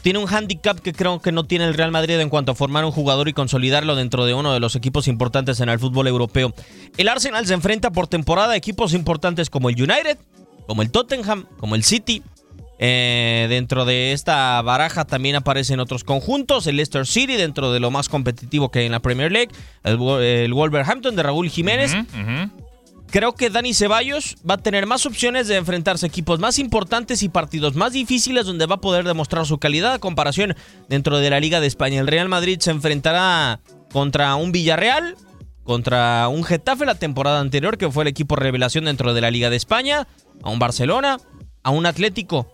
tiene 0.03 0.19
un 0.19 0.27
handicap 0.31 0.79
que 0.79 0.93
creo 0.93 1.19
que 1.19 1.31
no 1.31 1.45
tiene 1.45 1.65
el 1.65 1.73
Real 1.73 1.89
Madrid 1.91 2.19
en 2.19 2.29
cuanto 2.29 2.51
a 2.51 2.55
formar 2.55 2.85
un 2.85 2.91
jugador 2.91 3.27
y 3.29 3.33
consolidarlo 3.33 3.95
dentro 3.95 4.25
de 4.25 4.35
uno 4.35 4.53
de 4.53 4.59
los 4.59 4.75
equipos 4.75 5.07
importantes 5.07 5.59
en 5.61 5.69
el 5.69 5.79
fútbol 5.79 6.07
europeo. 6.07 6.53
El 6.97 7.07
Arsenal 7.09 7.47
se 7.47 7.55
enfrenta 7.55 7.89
por 7.91 8.07
temporada 8.07 8.53
a 8.53 8.55
equipos 8.55 8.93
importantes 8.93 9.49
como 9.49 9.69
el 9.69 9.75
United, 9.81 10.17
como 10.67 10.81
el 10.83 10.91
Tottenham, 10.91 11.45
como 11.57 11.73
el 11.75 11.83
City, 11.83 12.21
eh, 12.79 13.45
dentro 13.49 13.85
de 13.85 14.11
esta 14.11 14.61
baraja 14.61 15.05
también 15.05 15.35
aparecen 15.37 15.79
otros 15.79 16.03
conjuntos, 16.03 16.67
el 16.67 16.75
Leicester 16.75 17.05
City 17.07 17.35
dentro 17.35 17.71
de 17.71 17.79
lo 17.79 17.91
más 17.91 18.09
competitivo 18.09 18.71
que 18.71 18.79
hay 18.79 18.87
en 18.87 18.91
la 18.91 18.99
Premier 18.99 19.31
League, 19.31 19.51
el, 19.83 19.97
Wo- 19.97 20.19
el 20.19 20.53
Wolverhampton 20.53 21.15
de 21.15 21.23
Raúl 21.23 21.49
Jiménez. 21.49 21.93
Ujú. 21.93 22.62
Creo 23.13 23.35
que 23.35 23.51
Dani 23.51 23.75
Ceballos 23.75 24.37
va 24.49 24.55
a 24.55 24.63
tener 24.63 24.87
más 24.87 25.05
opciones 25.05 25.47
de 25.47 25.57
enfrentarse 25.57 26.03
a 26.03 26.09
equipos 26.09 26.39
más 26.39 26.57
importantes 26.57 27.21
y 27.21 27.29
partidos 27.29 27.75
más 27.75 27.93
difíciles 27.93 28.47
donde 28.47 28.65
va 28.65 28.73
a 28.73 28.81
poder 28.81 29.05
demostrar 29.05 29.45
su 29.45 29.59
calidad 29.59 29.93
a 29.93 29.99
comparación 29.99 30.55
dentro 30.89 31.19
de 31.19 31.29
la 31.29 31.39
Liga 31.39 31.59
de 31.59 31.67
España. 31.67 31.99
El 31.99 32.07
Real 32.07 32.27
Madrid 32.27 32.57
se 32.59 32.71
enfrentará 32.71 33.59
contra 33.91 34.33
un 34.33 34.51
Villarreal, 34.51 35.15
contra 35.63 36.27
un 36.27 36.43
Getafe 36.43 36.87
la 36.87 36.95
temporada 36.95 37.39
anterior, 37.39 37.77
que 37.77 37.91
fue 37.91 38.03
el 38.03 38.07
equipo 38.07 38.35
revelación 38.35 38.85
dentro 38.85 39.13
de 39.13 39.21
la 39.21 39.29
Liga 39.29 39.51
de 39.51 39.57
España, 39.57 40.07
a 40.41 40.49
un 40.49 40.57
Barcelona, 40.57 41.19
a 41.61 41.69
un 41.69 41.85
Atlético. 41.85 42.51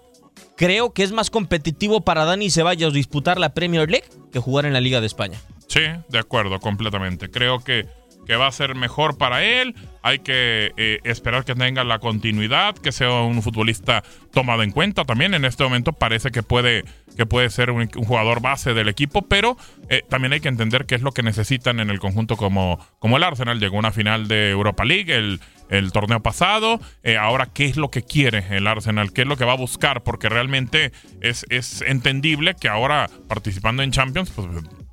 Creo 0.57 0.91
que 0.91 1.03
es 1.03 1.13
más 1.13 1.29
competitivo 1.29 2.01
para 2.01 2.25
Dani 2.25 2.49
Ceballos 2.49 2.93
disputar 2.93 3.39
la 3.39 3.53
Premier 3.53 3.89
League 3.89 4.09
que 4.29 4.39
jugar 4.39 4.65
en 4.65 4.73
la 4.73 4.81
Liga 4.81 4.99
de 4.99 5.07
España. 5.07 5.39
Sí, 5.69 5.83
de 6.09 6.19
acuerdo, 6.19 6.59
completamente. 6.59 7.31
Creo 7.31 7.59
que, 7.59 7.87
que 8.29 8.35
va 8.35 8.45
a 8.45 8.51
ser 8.51 8.75
mejor 8.75 9.17
para 9.17 9.43
él. 9.43 9.73
Hay 10.03 10.19
que 10.19 10.71
eh, 10.77 10.99
esperar 11.03 11.45
que 11.45 11.55
tenga 11.55 11.83
la 11.83 11.97
continuidad, 11.97 12.75
que 12.75 12.91
sea 12.91 13.09
un 13.09 13.41
futbolista 13.41 14.03
tomado 14.31 14.61
en 14.61 14.69
cuenta 14.69 15.03
también. 15.03 15.33
En 15.33 15.45
este 15.45 15.63
momento 15.63 15.93
parece 15.93 16.29
que 16.29 16.43
puede, 16.43 16.85
que 17.17 17.25
puede 17.25 17.49
ser 17.49 17.71
un, 17.71 17.87
jugador 17.87 18.39
base 18.39 18.75
del 18.75 18.87
equipo, 18.87 19.23
pero 19.23 19.57
eh, 19.89 20.03
también 20.07 20.33
hay 20.33 20.41
que 20.41 20.47
entender 20.47 20.85
qué 20.85 20.93
es 20.93 21.01
lo 21.01 21.11
que 21.11 21.23
necesitan 21.23 21.79
en 21.79 21.89
el 21.89 21.97
conjunto 21.97 22.37
como, 22.37 22.77
como 22.99 23.17
el 23.17 23.23
Arsenal. 23.23 23.59
Llegó 23.59 23.79
una 23.79 23.91
final 23.91 24.27
de 24.27 24.51
Europa 24.51 24.85
League 24.85 25.11
el, 25.11 25.41
el 25.71 25.91
torneo 25.91 26.19
pasado. 26.19 26.79
Eh, 27.01 27.17
ahora, 27.17 27.47
¿qué 27.51 27.65
es 27.65 27.77
lo 27.77 27.89
que 27.89 28.03
quiere 28.03 28.45
el 28.51 28.67
Arsenal? 28.67 29.11
¿Qué 29.11 29.21
es 29.21 29.27
lo 29.27 29.37
que 29.37 29.45
va 29.45 29.53
a 29.53 29.57
buscar? 29.57 30.03
Porque 30.03 30.29
realmente 30.29 30.91
es, 31.21 31.47
es 31.49 31.81
entendible 31.81 32.53
que 32.53 32.69
ahora 32.69 33.09
participando 33.27 33.81
en 33.81 33.89
Champions, 33.89 34.29
pues 34.29 34.47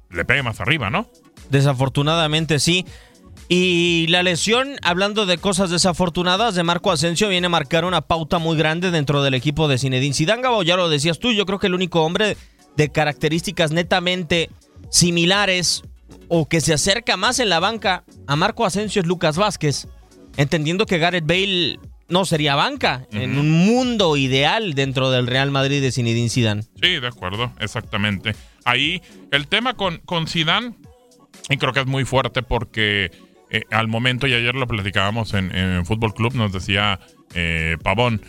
le 0.09 0.25
pegue 0.25 0.43
más 0.43 0.59
arriba, 0.63 0.89
¿no? 0.89 1.07
Desafortunadamente 1.51 2.59
sí. 2.61 2.87
Y 3.49 4.07
la 4.09 4.25
lesión, 4.25 4.77
hablando 4.83 5.25
de 5.25 5.39
cosas 5.39 5.71
desafortunadas, 5.71 6.57
de 6.57 6.65
Marco 6.65 6.91
Asensio 6.91 7.29
viene 7.29 7.47
a 7.47 7.51
marcar 7.51 7.85
una 7.85 8.01
pauta 8.01 8.39
muy 8.39 8.57
grande 8.57 8.91
dentro 8.91 9.23
del 9.23 9.35
equipo 9.35 9.69
de 9.69 9.79
Zinedine 9.79 10.15
Zidane. 10.15 10.43
Gabo, 10.43 10.65
ya 10.65 10.77
lo 10.77 10.89
decías 10.89 11.21
tú, 11.21 11.33
yo 11.33 11.47
creo 11.47 11.61
que 11.61 11.69
el 11.69 11.75
único 11.75 12.03
hombre 12.03 12.37
de 12.77 12.91
características 12.91 13.71
netamente 13.71 14.51
similares 14.91 15.83
o 16.29 16.49
que 16.49 16.61
se 16.61 16.75
acerca 16.75 17.17
más 17.17 17.39
en 17.39 17.49
la 17.49 17.61
banca 17.61 18.05
a 18.27 18.35
Marco 18.35 18.67
Asensio 18.67 19.01
es 19.01 19.07
Lucas 19.07 19.37
Vázquez, 19.37 19.87
entendiendo 20.37 20.85
que 20.85 20.99
Gareth 20.99 21.27
Bale 21.27 21.79
no 22.09 22.25
sería 22.25 22.55
banca 22.55 23.07
en 23.13 23.39
un 23.39 23.51
mundo 23.51 24.17
ideal 24.17 24.75
dentro 24.75 25.11
del 25.11 25.27
Real 25.27 25.51
Madrid 25.51 25.81
de 25.81 25.93
Zinedine 25.93 26.29
Zidane. 26.29 26.63
Sí, 26.81 26.99
de 26.99 27.07
acuerdo, 27.07 27.53
exactamente. 27.61 28.35
Ahí 28.65 29.03
el 29.31 29.47
tema 29.47 29.75
con, 29.75 29.99
con 29.99 30.27
Zidane, 30.27 30.75
y 31.49 31.57
creo 31.59 31.73
que 31.73 31.81
es 31.81 31.87
muy 31.87 32.05
fuerte 32.05 32.43
porque 32.43 33.11
eh, 33.51 33.63
al 33.71 33.89
momento, 33.89 34.27
y 34.27 34.35
ayer 34.35 34.55
lo 34.55 34.67
platicábamos 34.67 35.35
en, 35.35 35.55
en 35.55 35.85
Fútbol 35.87 36.15
Club, 36.15 36.35
nos 36.35 36.53
decía 36.53 36.99
eh, 37.35 37.77
Pavón, 37.83 38.23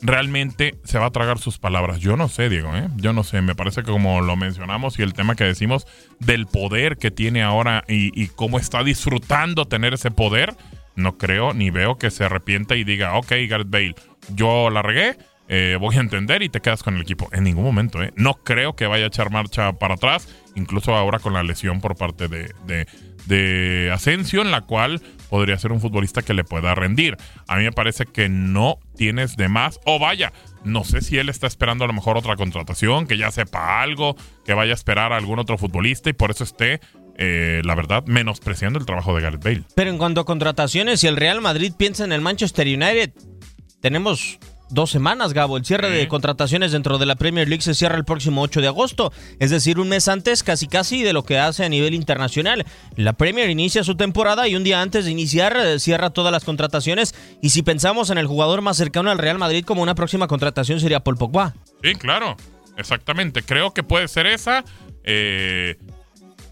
realmente 0.00 0.76
se 0.84 0.98
va 0.98 1.06
a 1.06 1.10
tragar 1.10 1.38
sus 1.38 1.58
palabras. 1.58 2.00
Yo 2.00 2.16
no 2.16 2.28
sé, 2.28 2.48
Diego, 2.48 2.76
¿eh? 2.76 2.88
yo 2.96 3.12
no 3.12 3.24
sé. 3.24 3.40
Me 3.42 3.54
parece 3.54 3.82
que 3.82 3.90
como 3.90 4.20
lo 4.20 4.36
mencionamos 4.36 4.98
y 4.98 5.02
el 5.02 5.14
tema 5.14 5.34
que 5.34 5.44
decimos 5.44 5.86
del 6.20 6.46
poder 6.46 6.96
que 6.96 7.10
tiene 7.10 7.42
ahora 7.42 7.84
y, 7.88 8.28
cómo 8.28 8.58
está 8.58 8.84
disfrutando 8.84 9.66
tener 9.66 9.94
ese 9.94 10.10
poder, 10.10 10.54
no 10.94 11.18
creo 11.18 11.52
ni 11.54 11.70
veo 11.70 11.96
que 11.96 12.10
se 12.10 12.24
arrepienta 12.24 12.76
y 12.76 12.84
diga, 12.84 13.14
ok, 13.14 13.32
Gareth 13.48 13.70
Bale, 13.70 13.94
yo 14.34 14.70
la 14.70 14.82
regué, 14.82 15.16
eh, 15.48 15.76
voy 15.80 15.96
a 15.96 16.00
entender 16.00 16.42
y 16.42 16.48
te 16.48 16.60
quedas 16.60 16.82
con 16.82 16.94
el 16.94 17.02
equipo. 17.02 17.28
En 17.32 17.44
ningún 17.44 17.64
momento, 17.64 18.02
¿eh? 18.02 18.12
No 18.16 18.34
creo 18.34 18.76
que 18.76 18.86
vaya 18.86 19.04
a 19.04 19.08
echar 19.08 19.30
marcha 19.30 19.72
para 19.72 19.94
atrás, 19.94 20.28
incluso 20.54 20.94
ahora 20.94 21.18
con 21.18 21.32
la 21.32 21.42
lesión 21.42 21.80
por 21.80 21.96
parte 21.96 22.28
de, 22.28 22.86
de 23.28 23.90
Asensio, 23.92 24.42
en 24.42 24.50
la 24.50 24.62
cual 24.62 25.00
podría 25.28 25.58
ser 25.58 25.72
un 25.72 25.80
futbolista 25.80 26.22
que 26.22 26.34
le 26.34 26.44
pueda 26.44 26.74
rendir. 26.74 27.16
A 27.46 27.56
mí 27.56 27.64
me 27.64 27.72
parece 27.72 28.06
que 28.06 28.28
no 28.28 28.78
tienes 28.96 29.36
de 29.36 29.48
más, 29.48 29.78
o 29.84 29.98
vaya, 29.98 30.32
no 30.64 30.84
sé 30.84 31.00
si 31.02 31.18
él 31.18 31.28
está 31.28 31.46
esperando 31.46 31.84
a 31.84 31.86
lo 31.86 31.92
mejor 31.92 32.16
otra 32.16 32.36
contratación, 32.36 33.06
que 33.06 33.16
ya 33.16 33.30
sepa 33.30 33.82
algo, 33.82 34.16
que 34.44 34.54
vaya 34.54 34.72
a 34.72 34.74
esperar 34.74 35.12
a 35.12 35.16
algún 35.16 35.38
otro 35.38 35.58
futbolista 35.58 36.10
y 36.10 36.14
por 36.14 36.30
eso 36.30 36.44
esté, 36.44 36.80
eh, 37.16 37.62
la 37.64 37.74
verdad, 37.74 38.04
menospreciando 38.06 38.78
el 38.78 38.86
trabajo 38.86 39.14
de 39.14 39.22
Gareth 39.22 39.44
Bale. 39.44 39.62
Pero 39.74 39.90
en 39.90 39.98
cuanto 39.98 40.20
a 40.20 40.24
contrataciones, 40.24 41.00
si 41.00 41.06
el 41.06 41.16
Real 41.16 41.40
Madrid 41.40 41.72
piensa 41.76 42.04
en 42.04 42.12
el 42.12 42.20
Manchester 42.20 42.66
United, 42.66 43.12
tenemos 43.80 44.38
dos 44.70 44.90
semanas, 44.90 45.32
Gabo. 45.32 45.56
El 45.56 45.64
cierre 45.64 45.90
de 45.90 46.08
contrataciones 46.08 46.72
dentro 46.72 46.98
de 46.98 47.06
la 47.06 47.16
Premier 47.16 47.48
League 47.48 47.62
se 47.62 47.74
cierra 47.74 47.96
el 47.96 48.04
próximo 48.04 48.42
8 48.42 48.60
de 48.60 48.68
agosto, 48.68 49.12
es 49.38 49.50
decir, 49.50 49.78
un 49.78 49.88
mes 49.88 50.08
antes 50.08 50.42
casi 50.42 50.66
casi 50.66 51.02
de 51.02 51.12
lo 51.12 51.24
que 51.24 51.38
hace 51.38 51.64
a 51.64 51.68
nivel 51.68 51.94
internacional. 51.94 52.66
La 52.96 53.12
Premier 53.14 53.50
inicia 53.50 53.84
su 53.84 53.96
temporada 53.96 54.48
y 54.48 54.56
un 54.56 54.64
día 54.64 54.82
antes 54.82 55.04
de 55.04 55.10
iniciar 55.10 55.56
eh, 55.56 55.78
cierra 55.78 56.10
todas 56.10 56.32
las 56.32 56.44
contrataciones 56.44 57.14
y 57.40 57.50
si 57.50 57.62
pensamos 57.62 58.10
en 58.10 58.18
el 58.18 58.26
jugador 58.26 58.62
más 58.62 58.76
cercano 58.76 59.10
al 59.10 59.18
Real 59.18 59.38
Madrid 59.38 59.64
como 59.64 59.82
una 59.82 59.94
próxima 59.94 60.26
contratación 60.26 60.80
sería 60.80 61.00
Paul 61.00 61.16
Pogba. 61.16 61.54
Sí, 61.82 61.94
claro, 61.94 62.36
exactamente. 62.76 63.42
Creo 63.42 63.72
que 63.72 63.82
puede 63.82 64.08
ser 64.08 64.26
esa. 64.26 64.64
eh, 65.04 65.76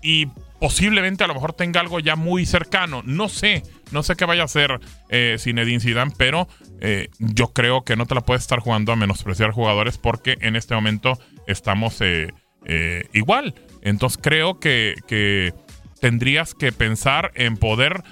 y 0.03 0.27
posiblemente 0.61 1.25
a 1.25 1.27
lo 1.27 1.35
mejor 1.35 1.53
tenga 1.53 1.81
algo 1.81 2.01
ya 2.01 2.17
muy 2.17 2.47
cercano. 2.47 3.03
No 3.05 3.29
sé, 3.29 3.63
no 3.91 4.03
sé 4.03 4.17
qué 4.17 4.25
vaya 4.25 4.43
a 4.43 4.47
hacer 4.47 4.81
eh, 5.09 5.37
Zidane, 5.39 6.13
pero 6.17 6.49
eh, 6.81 7.09
yo 7.19 7.49
creo 7.49 7.83
que 7.85 7.97
no 7.97 8.07
te 8.07 8.15
la 8.15 8.21
puedes 8.21 8.43
estar 8.43 8.61
jugando 8.61 8.93
a 8.93 8.97
menospreciar 8.97 9.53
jugadores 9.53 9.99
porque 9.99 10.37
en 10.41 10.57
este 10.57 10.75
momento 10.75 11.19
estamos 11.47 12.01
eh, 12.01 12.33
eh, 12.65 13.09
igual. 13.13 13.55
Entonces 13.83 14.19
creo 14.21 14.59
que, 14.59 14.95
que 15.07 15.55
tendrías 16.01 16.55
que 16.55 16.73
pensar 16.73 17.33
en 17.35 17.57
poder 17.57 18.03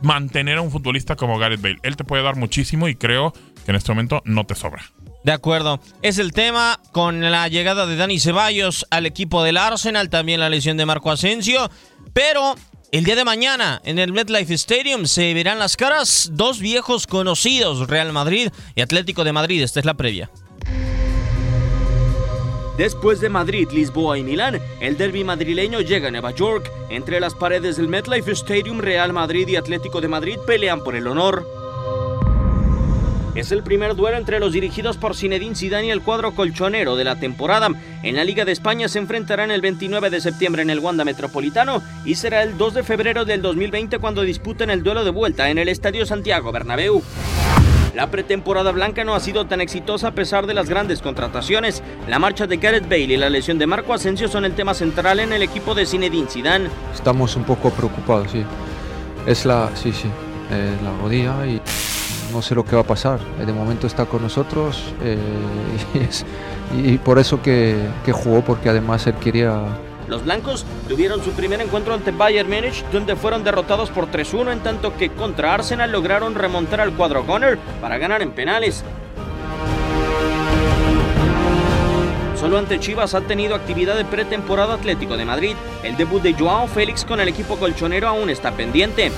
mantener 0.00 0.58
a 0.58 0.60
un 0.60 0.70
futbolista 0.70 1.16
como 1.16 1.38
Gareth 1.38 1.60
Bale. 1.60 1.78
Él 1.82 1.96
te 1.96 2.04
puede 2.04 2.22
dar 2.22 2.36
muchísimo 2.36 2.88
y 2.88 2.94
creo 2.94 3.32
que 3.64 3.72
en 3.72 3.76
este 3.76 3.90
momento 3.92 4.22
no 4.24 4.44
te 4.44 4.54
sobra. 4.54 4.84
De 5.24 5.32
acuerdo. 5.32 5.80
Es 6.02 6.18
el 6.18 6.32
tema 6.32 6.78
con 6.92 7.20
la 7.20 7.48
llegada 7.48 7.86
de 7.86 7.96
Dani 7.96 8.20
Ceballos 8.20 8.86
al 8.90 9.06
equipo 9.06 9.42
del 9.42 9.56
Arsenal, 9.56 10.10
también 10.10 10.38
la 10.38 10.50
lesión 10.50 10.76
de 10.76 10.84
Marco 10.84 11.10
Asensio. 11.10 11.70
Pero 12.12 12.56
el 12.98 13.02
día 13.02 13.16
de 13.16 13.24
mañana 13.24 13.82
en 13.84 13.98
el 13.98 14.12
MetLife 14.12 14.54
Stadium 14.54 15.06
se 15.06 15.34
verán 15.34 15.58
las 15.58 15.76
caras 15.76 16.30
dos 16.32 16.60
viejos 16.60 17.08
conocidos, 17.08 17.88
Real 17.88 18.12
Madrid 18.12 18.50
y 18.76 18.82
Atlético 18.82 19.24
de 19.24 19.32
Madrid. 19.32 19.64
Esta 19.64 19.80
es 19.80 19.86
la 19.86 19.94
previa. 19.94 20.30
Después 22.78 23.20
de 23.20 23.28
Madrid, 23.28 23.66
Lisboa 23.72 24.16
y 24.16 24.22
Milán, 24.22 24.60
el 24.80 24.96
derby 24.96 25.24
madrileño 25.24 25.80
llega 25.80 26.06
a 26.06 26.10
Nueva 26.12 26.30
York. 26.30 26.70
Entre 26.88 27.18
las 27.18 27.34
paredes 27.34 27.78
del 27.78 27.88
MetLife 27.88 28.30
Stadium, 28.30 28.78
Real 28.78 29.12
Madrid 29.12 29.48
y 29.48 29.56
Atlético 29.56 30.00
de 30.00 30.06
Madrid 30.06 30.36
pelean 30.46 30.84
por 30.84 30.94
el 30.94 31.08
honor. 31.08 31.63
Es 33.34 33.50
el 33.50 33.64
primer 33.64 33.96
duelo 33.96 34.16
entre 34.16 34.38
los 34.38 34.52
dirigidos 34.52 34.96
por 34.96 35.16
Zinedine 35.16 35.56
Zidane 35.56 35.86
y 35.86 35.90
el 35.90 36.02
cuadro 36.02 36.36
colchonero 36.36 36.94
de 36.94 37.02
la 37.02 37.16
temporada. 37.16 37.68
En 38.04 38.14
la 38.14 38.22
Liga 38.22 38.44
de 38.44 38.52
España 38.52 38.86
se 38.86 39.00
enfrentarán 39.00 39.50
el 39.50 39.60
29 39.60 40.08
de 40.08 40.20
septiembre 40.20 40.62
en 40.62 40.70
el 40.70 40.78
Wanda 40.78 41.04
Metropolitano 41.04 41.82
y 42.04 42.14
será 42.14 42.44
el 42.44 42.56
2 42.56 42.74
de 42.74 42.82
febrero 42.84 43.24
del 43.24 43.42
2020 43.42 43.98
cuando 43.98 44.22
disputen 44.22 44.70
el 44.70 44.84
duelo 44.84 45.04
de 45.04 45.10
vuelta 45.10 45.50
en 45.50 45.58
el 45.58 45.68
Estadio 45.68 46.06
Santiago 46.06 46.52
Bernabéu. 46.52 47.02
La 47.94 48.10
pretemporada 48.10 48.70
blanca 48.70 49.02
no 49.04 49.14
ha 49.14 49.20
sido 49.20 49.46
tan 49.46 49.60
exitosa 49.60 50.08
a 50.08 50.14
pesar 50.14 50.46
de 50.46 50.54
las 50.54 50.68
grandes 50.68 51.02
contrataciones. 51.02 51.82
La 52.08 52.20
marcha 52.20 52.46
de 52.46 52.56
Gareth 52.56 52.88
Bale 52.88 53.14
y 53.14 53.16
la 53.16 53.30
lesión 53.30 53.58
de 53.58 53.66
Marco 53.66 53.94
Asensio 53.94 54.28
son 54.28 54.44
el 54.44 54.54
tema 54.54 54.74
central 54.74 55.18
en 55.18 55.32
el 55.32 55.42
equipo 55.42 55.74
de 55.74 55.86
Zinedine 55.86 56.28
Zidane. 56.28 56.68
Estamos 56.92 57.34
un 57.34 57.44
poco 57.44 57.70
preocupados, 57.70 58.30
sí. 58.30 58.44
Es 59.26 59.44
la, 59.44 59.70
sí, 59.74 59.92
sí, 59.92 60.08
eh, 60.50 60.76
la 60.82 60.96
rodilla 60.98 61.46
y 61.46 61.60
no 62.34 62.42
sé 62.42 62.54
lo 62.54 62.64
que 62.64 62.74
va 62.74 62.82
a 62.82 62.86
pasar. 62.86 63.20
De 63.38 63.52
momento 63.52 63.86
está 63.86 64.04
con 64.04 64.22
nosotros 64.22 64.82
eh, 65.02 65.16
y, 66.76 66.98
por 66.98 67.18
eso 67.18 67.40
que, 67.40 67.78
que 68.04 68.12
jugó, 68.12 68.42
porque 68.42 68.68
además 68.68 69.06
él 69.06 69.14
quería 69.14 69.60
Los 70.08 70.24
blancos 70.24 70.66
tuvieron 70.88 71.22
su 71.22 71.30
primer 71.30 71.60
encuentro 71.60 71.94
ante 71.94 72.10
Bayern 72.10 72.50
Múnich, 72.50 72.84
donde 72.92 73.16
fueron 73.16 73.44
derrotados 73.44 73.90
por 73.90 74.10
3-1, 74.10 74.52
en 74.52 74.60
tanto 74.60 74.96
que 74.96 75.10
contra 75.10 75.54
Arsenal 75.54 75.90
lograron 75.92 76.34
remontar 76.34 76.80
al 76.80 76.92
cuadro 76.92 77.24
Gunner 77.24 77.58
para 77.80 77.96
ganar 77.96 78.20
en 78.20 78.32
penales. 78.32 78.84
Solo 82.38 82.58
ante 82.58 82.78
Chivas 82.78 83.14
ha 83.14 83.22
tenido 83.22 83.54
actividad 83.54 83.96
de 83.96 84.04
pretemporada 84.04 84.74
Atlético 84.74 85.16
de 85.16 85.24
Madrid. 85.24 85.56
El 85.82 85.96
debut 85.96 86.20
de 86.20 86.34
Joao 86.34 86.66
Félix 86.66 87.04
con 87.04 87.20
el 87.20 87.28
equipo 87.28 87.56
colchonero 87.56 88.08
aún 88.08 88.28
está 88.28 88.50
pendiente. 88.52 89.12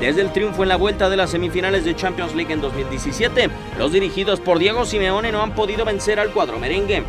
Desde 0.00 0.22
el 0.22 0.32
triunfo 0.32 0.62
en 0.62 0.70
la 0.70 0.76
vuelta 0.76 1.10
de 1.10 1.18
las 1.18 1.28
semifinales 1.28 1.84
de 1.84 1.94
Champions 1.94 2.34
League 2.34 2.50
en 2.50 2.62
2017, 2.62 3.50
los 3.78 3.92
dirigidos 3.92 4.40
por 4.40 4.58
Diego 4.58 4.86
Simeone 4.86 5.30
no 5.30 5.42
han 5.42 5.54
podido 5.54 5.84
vencer 5.84 6.18
al 6.18 6.30
cuadro 6.30 6.58
merengue. 6.58 7.02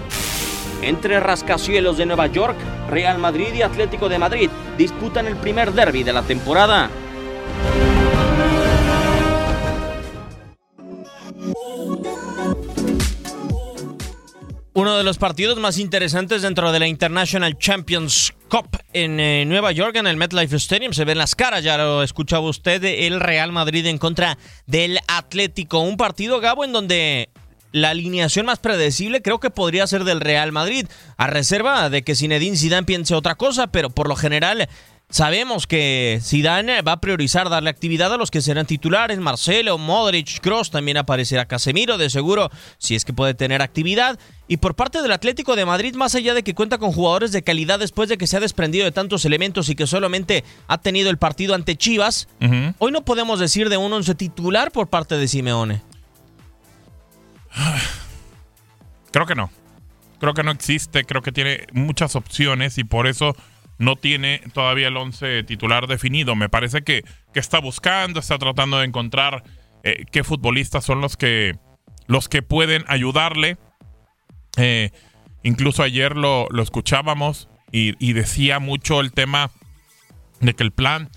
Entre 0.81 1.21
rascacielos 1.21 1.95
de 1.97 2.05
Nueva 2.05 2.27
York, 2.27 2.57
Real 2.89 3.17
Madrid 3.17 3.53
y 3.53 3.61
Atlético 3.61 4.09
de 4.09 4.19
Madrid 4.19 4.49
disputan 4.77 5.27
el 5.27 5.37
primer 5.37 5.71
derby 5.71 6.03
de 6.03 6.11
la 6.11 6.23
temporada. 6.23 6.89
Uno 14.81 14.97
de 14.97 15.03
los 15.03 15.19
partidos 15.19 15.59
más 15.59 15.77
interesantes 15.77 16.41
dentro 16.41 16.71
de 16.71 16.79
la 16.79 16.87
International 16.87 17.55
Champions 17.55 18.33
Cup 18.49 18.79
en 18.93 19.19
eh, 19.19 19.45
Nueva 19.45 19.71
York, 19.71 19.95
en 19.97 20.07
el 20.07 20.17
MetLife 20.17 20.55
Stadium. 20.55 20.91
Se 20.93 21.05
ven 21.05 21.19
las 21.19 21.35
caras, 21.35 21.63
ya 21.63 21.77
lo 21.77 22.01
escuchaba 22.01 22.49
usted, 22.49 22.83
el 22.83 23.19
Real 23.19 23.51
Madrid 23.51 23.85
en 23.85 23.99
contra 23.99 24.39
del 24.65 24.97
Atlético. 25.07 25.81
Un 25.81 25.97
partido, 25.97 26.39
Gabo, 26.39 26.65
en 26.65 26.71
donde 26.71 27.29
la 27.71 27.91
alineación 27.91 28.47
más 28.47 28.57
predecible 28.57 29.21
creo 29.21 29.39
que 29.39 29.51
podría 29.51 29.85
ser 29.85 30.03
del 30.03 30.19
Real 30.19 30.51
Madrid, 30.51 30.87
a 31.15 31.27
reserva 31.27 31.91
de 31.91 32.01
que 32.01 32.15
Zinedine 32.15 32.57
Zidane 32.57 32.87
piense 32.87 33.13
otra 33.13 33.35
cosa, 33.35 33.67
pero 33.67 33.91
por 33.91 34.09
lo 34.09 34.15
general 34.15 34.67
sabemos 35.11 35.67
que 35.67 36.19
Zidane 36.23 36.81
va 36.81 36.93
a 36.93 37.01
priorizar 37.01 37.49
darle 37.49 37.69
actividad 37.69 38.13
a 38.13 38.17
los 38.17 38.31
que 38.31 38.41
serán 38.41 38.65
titulares, 38.65 39.19
Marcelo, 39.19 39.77
Modric, 39.77 40.39
Kroos, 40.39 40.71
también 40.71 40.97
aparecerá 40.97 41.45
Casemiro, 41.45 41.97
de 41.97 42.09
seguro, 42.09 42.49
si 42.77 42.95
es 42.95 43.05
que 43.05 43.13
puede 43.13 43.33
tener 43.33 43.61
actividad. 43.61 44.17
Y 44.47 44.57
por 44.57 44.75
parte 44.75 45.01
del 45.01 45.11
Atlético 45.11 45.55
de 45.55 45.65
Madrid, 45.65 45.95
más 45.95 46.15
allá 46.15 46.33
de 46.33 46.43
que 46.43 46.55
cuenta 46.55 46.77
con 46.77 46.91
jugadores 46.91 47.31
de 47.31 47.43
calidad 47.43 47.79
después 47.79 48.09
de 48.09 48.17
que 48.17 48.27
se 48.27 48.37
ha 48.37 48.39
desprendido 48.39 48.85
de 48.85 48.91
tantos 48.91 49.23
elementos 49.25 49.69
y 49.69 49.75
que 49.75 49.87
solamente 49.87 50.43
ha 50.67 50.79
tenido 50.79 51.09
el 51.09 51.17
partido 51.17 51.55
ante 51.55 51.75
Chivas, 51.75 52.27
hoy 52.79 52.91
no 52.91 53.03
podemos 53.03 53.39
decir 53.39 53.69
de 53.69 53.77
un 53.77 53.93
once 53.93 54.15
titular 54.15 54.71
por 54.71 54.87
parte 54.87 55.17
de 55.17 55.27
Simeone. 55.27 55.81
Creo 59.11 59.25
que 59.25 59.35
no. 59.35 59.51
Creo 60.19 60.33
que 60.33 60.43
no 60.43 60.51
existe. 60.51 61.03
Creo 61.03 61.21
que 61.21 61.31
tiene 61.31 61.67
muchas 61.73 62.15
opciones 62.15 62.77
y 62.77 62.83
por 62.83 63.07
eso 63.07 63.35
no 63.81 63.95
tiene 63.95 64.41
todavía 64.53 64.89
el 64.89 64.95
11 64.97 65.43
titular 65.43 65.87
definido. 65.87 66.35
Me 66.35 66.49
parece 66.49 66.83
que, 66.83 67.03
que 67.33 67.39
está 67.39 67.59
buscando, 67.59 68.19
está 68.19 68.37
tratando 68.37 68.77
de 68.77 68.85
encontrar 68.85 69.43
eh, 69.83 70.05
qué 70.11 70.23
futbolistas 70.23 70.85
son 70.85 71.01
los 71.01 71.17
que, 71.17 71.57
los 72.05 72.29
que 72.29 72.43
pueden 72.43 72.85
ayudarle. 72.87 73.57
Eh, 74.57 74.91
incluso 75.41 75.81
ayer 75.81 76.15
lo, 76.15 76.47
lo 76.51 76.61
escuchábamos 76.61 77.49
y, 77.71 78.13
decía 78.13 78.59
mucho 78.59 78.99
el 78.99 79.13
tema 79.13 79.49
de 80.41 80.53
que 80.53 80.63
el 80.63 80.71
plan 80.71 81.09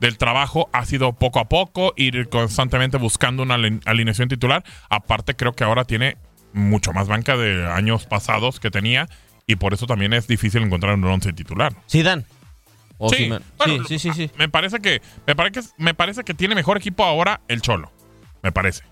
del 0.00 0.18
trabajo 0.18 0.68
ha 0.72 0.86
sido 0.86 1.12
poco 1.12 1.38
a 1.38 1.48
poco, 1.48 1.92
ir 1.96 2.28
constantemente 2.28 2.96
buscando 2.96 3.42
una 3.44 3.54
aline- 3.54 3.82
alineación 3.84 4.28
titular. 4.28 4.64
Aparte, 4.88 5.36
creo 5.36 5.52
que 5.52 5.62
ahora 5.62 5.84
tiene 5.84 6.16
mucho 6.54 6.92
más 6.92 7.06
banca 7.06 7.36
de 7.36 7.70
años 7.70 8.06
pasados 8.06 8.58
que 8.58 8.70
tenía 8.70 9.08
y 9.50 9.56
por 9.56 9.74
eso 9.74 9.86
también 9.86 10.12
es 10.12 10.28
difícil 10.28 10.62
encontrar 10.62 10.94
un 10.94 11.04
once 11.04 11.32
titular. 11.32 11.74
Zidane. 11.90 12.24
Sí, 13.10 13.28
bueno, 13.28 13.40
sí, 13.64 13.80
sí, 13.88 13.98
sí, 13.98 14.10
sí. 14.14 14.30
Me 14.38 14.48
parece 14.48 14.78
que 14.78 15.02
me 15.26 15.34
parece 15.34 15.70
me 15.76 15.92
parece 15.92 16.22
que 16.22 16.34
tiene 16.34 16.54
mejor 16.54 16.76
equipo 16.76 17.02
ahora 17.02 17.40
el 17.48 17.60
Cholo. 17.60 17.90
Me 18.42 18.52
parece. 18.52 18.84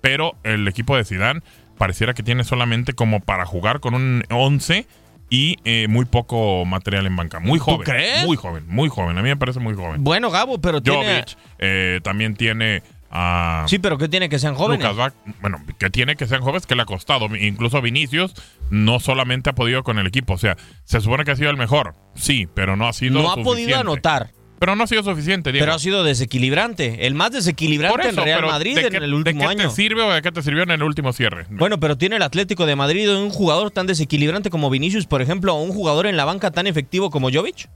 Pero 0.00 0.36
el 0.44 0.68
equipo 0.68 0.96
de 0.96 1.04
Zidane 1.04 1.40
pareciera 1.78 2.14
que 2.14 2.22
tiene 2.22 2.44
solamente 2.44 2.92
como 2.92 3.20
para 3.20 3.44
jugar 3.44 3.80
con 3.80 3.94
un 3.94 4.22
11 4.30 4.86
y 5.30 5.56
eh, 5.64 5.88
muy 5.88 6.04
poco 6.04 6.64
material 6.64 7.06
en 7.06 7.16
banca. 7.16 7.40
Muy 7.40 7.58
joven. 7.58 7.82
crees? 7.82 8.24
Muy 8.24 8.36
joven, 8.36 8.64
muy 8.68 8.88
joven. 8.88 9.18
A 9.18 9.22
mí 9.22 9.30
me 9.30 9.36
parece 9.36 9.58
muy 9.58 9.74
joven. 9.74 10.04
Bueno, 10.04 10.30
Gabo, 10.30 10.60
pero 10.60 10.80
tiene... 10.80 11.22
Jovic 11.22 11.36
eh, 11.58 12.00
también 12.04 12.36
tiene 12.36 12.84
a 13.14 13.64
Sí, 13.68 13.78
pero 13.78 13.96
¿qué 13.96 14.08
tiene 14.08 14.28
que 14.28 14.38
sean 14.38 14.54
jóvenes? 14.56 14.86
Lucas 14.86 15.14
bueno, 15.40 15.58
que 15.78 15.88
tiene 15.88 16.16
que 16.16 16.26
sean 16.26 16.42
jóvenes 16.42 16.66
que 16.66 16.74
le 16.74 16.82
ha 16.82 16.86
costado. 16.86 17.26
Incluso 17.36 17.80
Vinicius 17.80 18.34
no 18.70 18.98
solamente 19.00 19.50
ha 19.50 19.54
podido 19.54 19.82
con 19.84 19.98
el 19.98 20.06
equipo. 20.06 20.34
O 20.34 20.38
sea, 20.38 20.56
se 20.84 21.00
supone 21.00 21.24
que 21.24 21.30
ha 21.30 21.36
sido 21.36 21.50
el 21.50 21.56
mejor. 21.56 21.94
Sí, 22.14 22.48
pero 22.52 22.76
no 22.76 22.88
ha 22.88 22.92
sido 22.92 23.22
no 23.22 23.30
ha 23.30 23.36
podido 23.36 23.78
anotar, 23.78 24.32
Pero 24.58 24.76
no 24.76 24.84
ha 24.84 24.86
sido 24.86 25.02
suficiente, 25.02 25.52
Diego. 25.52 25.64
pero 25.64 25.74
ha 25.74 25.78
sido 25.78 26.02
desequilibrante. 26.04 27.06
El 27.06 27.14
más 27.14 27.30
desequilibrante 27.32 28.08
eso, 28.08 28.20
en 28.20 28.24
Real 28.24 28.46
Madrid 28.46 28.74
¿de 28.76 28.86
en 28.86 29.02
el 29.02 29.14
último 29.14 29.40
¿De 29.40 29.46
qué 29.46 29.52
año. 29.62 29.68
te 29.70 29.74
sirve 29.74 30.02
o 30.02 30.12
de 30.12 30.22
qué 30.22 30.32
te 30.32 30.42
sirvió 30.42 30.62
en 30.64 30.70
el 30.70 30.82
último 30.82 31.12
cierre? 31.12 31.46
Bueno, 31.50 31.78
pero 31.78 31.96
tiene 31.96 32.16
el 32.16 32.22
Atlético 32.22 32.66
de 32.66 32.74
Madrid 32.76 33.08
un 33.10 33.30
jugador 33.30 33.70
tan 33.70 33.86
desequilibrante 33.86 34.50
como 34.50 34.70
Vinicius, 34.70 35.06
por 35.06 35.22
ejemplo, 35.22 35.54
o 35.54 35.62
un 35.62 35.72
jugador 35.72 36.06
en 36.06 36.16
la 36.16 36.24
banca 36.24 36.50
tan 36.50 36.66
efectivo 36.66 37.10
como 37.10 37.30
Jovic. 37.30 37.68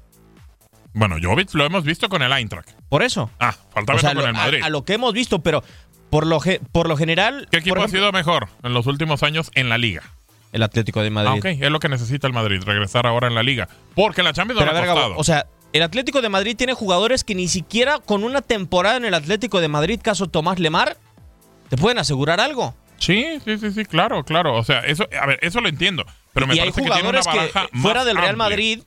Bueno, 0.95 1.17
Jovic 1.23 1.53
lo 1.55 1.65
hemos 1.65 1.85
visto 1.85 2.09
con 2.09 2.23
el 2.23 2.33
Eintracht. 2.33 2.71
Por 2.89 3.03
eso. 3.03 3.31
Ah, 3.39 3.55
faltaba 3.73 3.97
O 3.99 4.01
sea, 4.01 4.11
con 4.11 4.19
lo- 4.23 4.27
el 4.27 4.33
Madrid. 4.33 4.63
a, 4.63 4.67
a 4.67 4.71
lo 4.71 4.85
que 4.85 4.95
hemos 4.95 5.13
visto, 5.13 5.41
pero 5.41 5.63
por 6.11 6.27
lo, 6.27 6.41
ge- 6.41 6.61
por 6.73 6.89
lo 6.89 6.97
general. 6.97 7.47
¿Qué 7.51 7.59
equipo 7.59 7.75
por 7.77 7.83
ha 7.83 7.87
ejemplo, 7.87 8.01
sido 8.09 8.13
mejor 8.13 8.49
en 8.63 8.73
los 8.75 8.87
últimos 8.87 9.23
años 9.23 9.51
en 9.55 9.69
la 9.69 9.79
liga? 9.79 10.03
El 10.53 10.63
Atlético 10.63 11.03
de 11.03 11.11
Madrid. 11.11 11.31
Ah, 11.31 11.35
ok, 11.35 11.45
es 11.61 11.71
lo 11.71 11.79
que 11.79 11.89
necesita 11.91 12.27
el 12.27 12.33
Madrid, 12.33 12.63
regresar 12.65 13.07
ahora 13.07 13.29
en 13.29 13.35
la 13.35 13.43
liga. 13.43 13.69
Porque 13.95 14.23
la 14.23 14.33
Champions 14.33 14.59
Pero 14.61 14.73
no 14.73 14.81
ver, 14.81 14.89
ha 14.89 14.93
costado. 14.95 15.17
o 15.19 15.25
sea, 15.25 15.47
el 15.75 15.83
Atlético 15.83 16.23
de 16.23 16.31
Madrid 16.31 16.57
tiene 16.57 16.73
jugadores 16.73 17.23
que 17.23 17.35
ni 17.35 17.49
siquiera 17.49 17.99
con 17.99 18.25
una 18.25 18.41
temporada 18.41 18.97
en 18.97 19.05
el 19.05 19.13
Atlético 19.13 19.61
de 19.61 19.69
Madrid, 19.69 20.01
caso 20.03 20.27
Tomás 20.29 20.59
Lemar, 20.59 20.97
te 21.69 21.77
pueden 21.77 21.99
asegurar 21.99 22.41
algo. 22.41 22.75
Sí, 22.97 23.27
sí, 23.45 23.59
sí, 23.59 23.71
sí, 23.73 23.85
claro, 23.85 24.25
claro. 24.25 24.55
O 24.57 24.65
sea, 24.65 24.81
eso, 24.81 25.07
a 25.21 25.27
ver, 25.27 25.39
eso 25.43 25.61
lo 25.61 25.69
entiendo. 25.69 26.05
Pero 26.33 26.47
me 26.47 26.55
y 26.55 26.61
hay 26.61 26.71
parece 26.71 26.83
que 26.83 26.91
tiene 26.91 27.09
una 27.11 27.21
jugadores 27.21 27.27
que, 27.53 27.59
baraja 27.59 27.79
fuera 27.83 28.01
más 28.01 28.07
del 28.07 28.17
Real 28.17 28.29
amplia. 28.31 28.49
Madrid, 28.49 28.83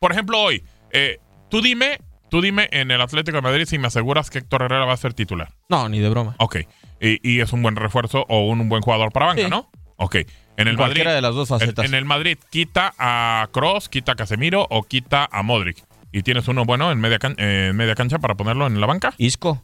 Por 0.00 0.10
ejemplo, 0.12 0.40
hoy, 0.40 0.64
eh, 0.90 1.20
tú 1.54 1.62
dime, 1.62 1.98
tú 2.30 2.40
dime 2.40 2.68
en 2.72 2.90
el 2.90 3.00
Atlético 3.00 3.36
de 3.36 3.42
Madrid 3.42 3.64
si 3.66 3.78
me 3.78 3.86
aseguras 3.88 4.30
que 4.30 4.38
Héctor 4.38 4.62
Herrera 4.62 4.84
va 4.84 4.92
a 4.92 4.96
ser 4.96 5.14
titular. 5.14 5.52
no, 5.68 5.88
ni 5.88 6.00
de 6.00 6.08
broma. 6.08 6.34
Ok. 6.38 6.56
Y, 7.00 7.18
y 7.28 7.40
es 7.40 7.52
un 7.52 7.62
buen 7.62 7.76
refuerzo 7.76 8.24
o 8.28 8.48
un 8.48 8.68
buen 8.68 8.82
jugador 8.82 9.12
para 9.12 9.26
banca, 9.26 9.42
Sí. 9.44 9.50
¿no? 9.50 9.70
Ok. 9.96 10.16
En 10.56 10.68
el 10.68 10.76
Madrid. 10.76 11.04
De 11.04 11.20
las 11.20 11.34
dos 11.34 11.48
facetas. 11.48 11.84
En, 11.84 11.92
en 11.92 11.98
el 11.98 12.04
Madrid, 12.04 12.38
quita 12.50 12.94
a 12.98 13.48
Cross, 13.52 13.88
quita 13.88 14.12
a 14.12 14.14
Casemiro 14.14 14.66
o 14.70 14.82
quita 14.84 15.28
a 15.30 15.42
Modric. 15.42 15.84
Y 16.12 16.22
tienes 16.22 16.46
uno 16.48 16.64
bueno 16.64 16.92
en 16.92 16.98
media, 17.00 17.18
can- 17.18 17.34
eh, 17.38 17.68
en 17.70 17.76
media 17.76 17.94
cancha 17.96 18.18
para 18.20 18.34
ponerlo 18.36 18.66
en 18.68 18.80
la 18.80 18.86
banca. 18.86 19.14
Isco. 19.18 19.62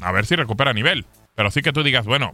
A 0.00 0.12
ver 0.12 0.24
si 0.26 0.34
recupera 0.36 0.72
nivel. 0.72 1.04
Pero 1.34 1.50
sí 1.50 1.60
que 1.62 1.72
tú 1.72 1.82
digas, 1.82 2.06
bueno, 2.06 2.32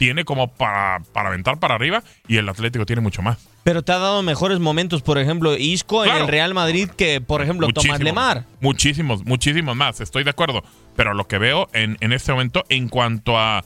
tiene 0.00 0.24
como 0.24 0.48
para, 0.48 1.00
para 1.12 1.28
aventar 1.28 1.58
para 1.58 1.74
arriba 1.74 2.02
y 2.26 2.38
el 2.38 2.48
Atlético 2.48 2.86
tiene 2.86 3.02
mucho 3.02 3.20
más. 3.20 3.36
Pero 3.64 3.82
te 3.82 3.92
ha 3.92 3.98
dado 3.98 4.22
mejores 4.22 4.58
momentos, 4.58 5.02
por 5.02 5.18
ejemplo, 5.18 5.54
Isco 5.58 6.06
en 6.06 6.16
el 6.16 6.26
Real 6.26 6.54
Madrid 6.54 6.88
que, 6.88 7.20
por 7.20 7.42
ejemplo, 7.42 7.66
Tomás 7.66 7.84
Muchísimos, 7.84 8.00
Lemar. 8.00 8.46
Muchísimos, 8.62 9.26
muchísimos 9.26 9.76
más, 9.76 10.00
estoy 10.00 10.24
de 10.24 10.30
acuerdo. 10.30 10.62
Pero 10.96 11.12
lo 11.12 11.28
que 11.28 11.36
veo 11.36 11.68
en, 11.74 11.98
en 12.00 12.14
este 12.14 12.32
momento 12.32 12.64
en 12.70 12.88
cuanto 12.88 13.38
a 13.38 13.62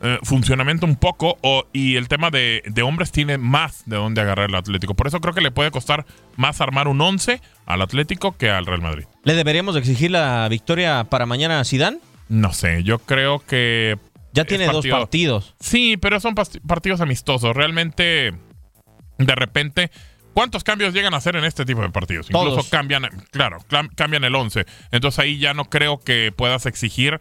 eh, 0.00 0.18
funcionamiento 0.24 0.86
un 0.86 0.96
poco 0.96 1.38
o, 1.40 1.68
y 1.72 1.94
el 1.94 2.08
tema 2.08 2.30
de, 2.30 2.64
de 2.66 2.82
hombres 2.82 3.12
tiene 3.12 3.38
más 3.38 3.84
de 3.86 3.94
dónde 3.94 4.22
agarrar 4.22 4.50
el 4.50 4.56
Atlético. 4.56 4.94
Por 4.94 5.06
eso 5.06 5.20
creo 5.20 5.34
que 5.34 5.40
le 5.40 5.52
puede 5.52 5.70
costar 5.70 6.04
más 6.34 6.60
armar 6.60 6.88
un 6.88 7.00
11 7.00 7.40
al 7.66 7.80
Atlético 7.80 8.36
que 8.36 8.50
al 8.50 8.66
Real 8.66 8.82
Madrid. 8.82 9.04
¿Le 9.22 9.34
deberíamos 9.34 9.76
exigir 9.76 10.10
la 10.10 10.48
victoria 10.48 11.04
para 11.04 11.26
mañana 11.26 11.60
a 11.60 11.64
Zidane? 11.64 11.98
No 12.28 12.52
sé, 12.52 12.82
yo 12.82 12.98
creo 12.98 13.38
que... 13.46 13.98
Ya 14.32 14.44
tiene 14.44 14.64
dos 14.66 14.74
partido- 14.76 14.98
partidos. 14.98 15.54
Sí, 15.60 15.96
pero 15.96 16.20
son 16.20 16.34
partidos 16.34 17.00
amistosos. 17.00 17.54
Realmente, 17.56 18.32
de 19.18 19.34
repente, 19.34 19.90
¿cuántos 20.34 20.62
cambios 20.64 20.94
llegan 20.94 21.14
a 21.14 21.18
hacer 21.18 21.36
en 21.36 21.44
este 21.44 21.64
tipo 21.64 21.82
de 21.82 21.90
partidos? 21.90 22.28
Todos. 22.28 22.48
Incluso 22.48 22.70
cambian, 22.70 23.08
claro, 23.30 23.58
cambian 23.96 24.24
el 24.24 24.34
11. 24.34 24.66
Entonces 24.92 25.18
ahí 25.18 25.38
ya 25.38 25.54
no 25.54 25.64
creo 25.66 25.98
que 25.98 26.32
puedas 26.36 26.66
exigir 26.66 27.18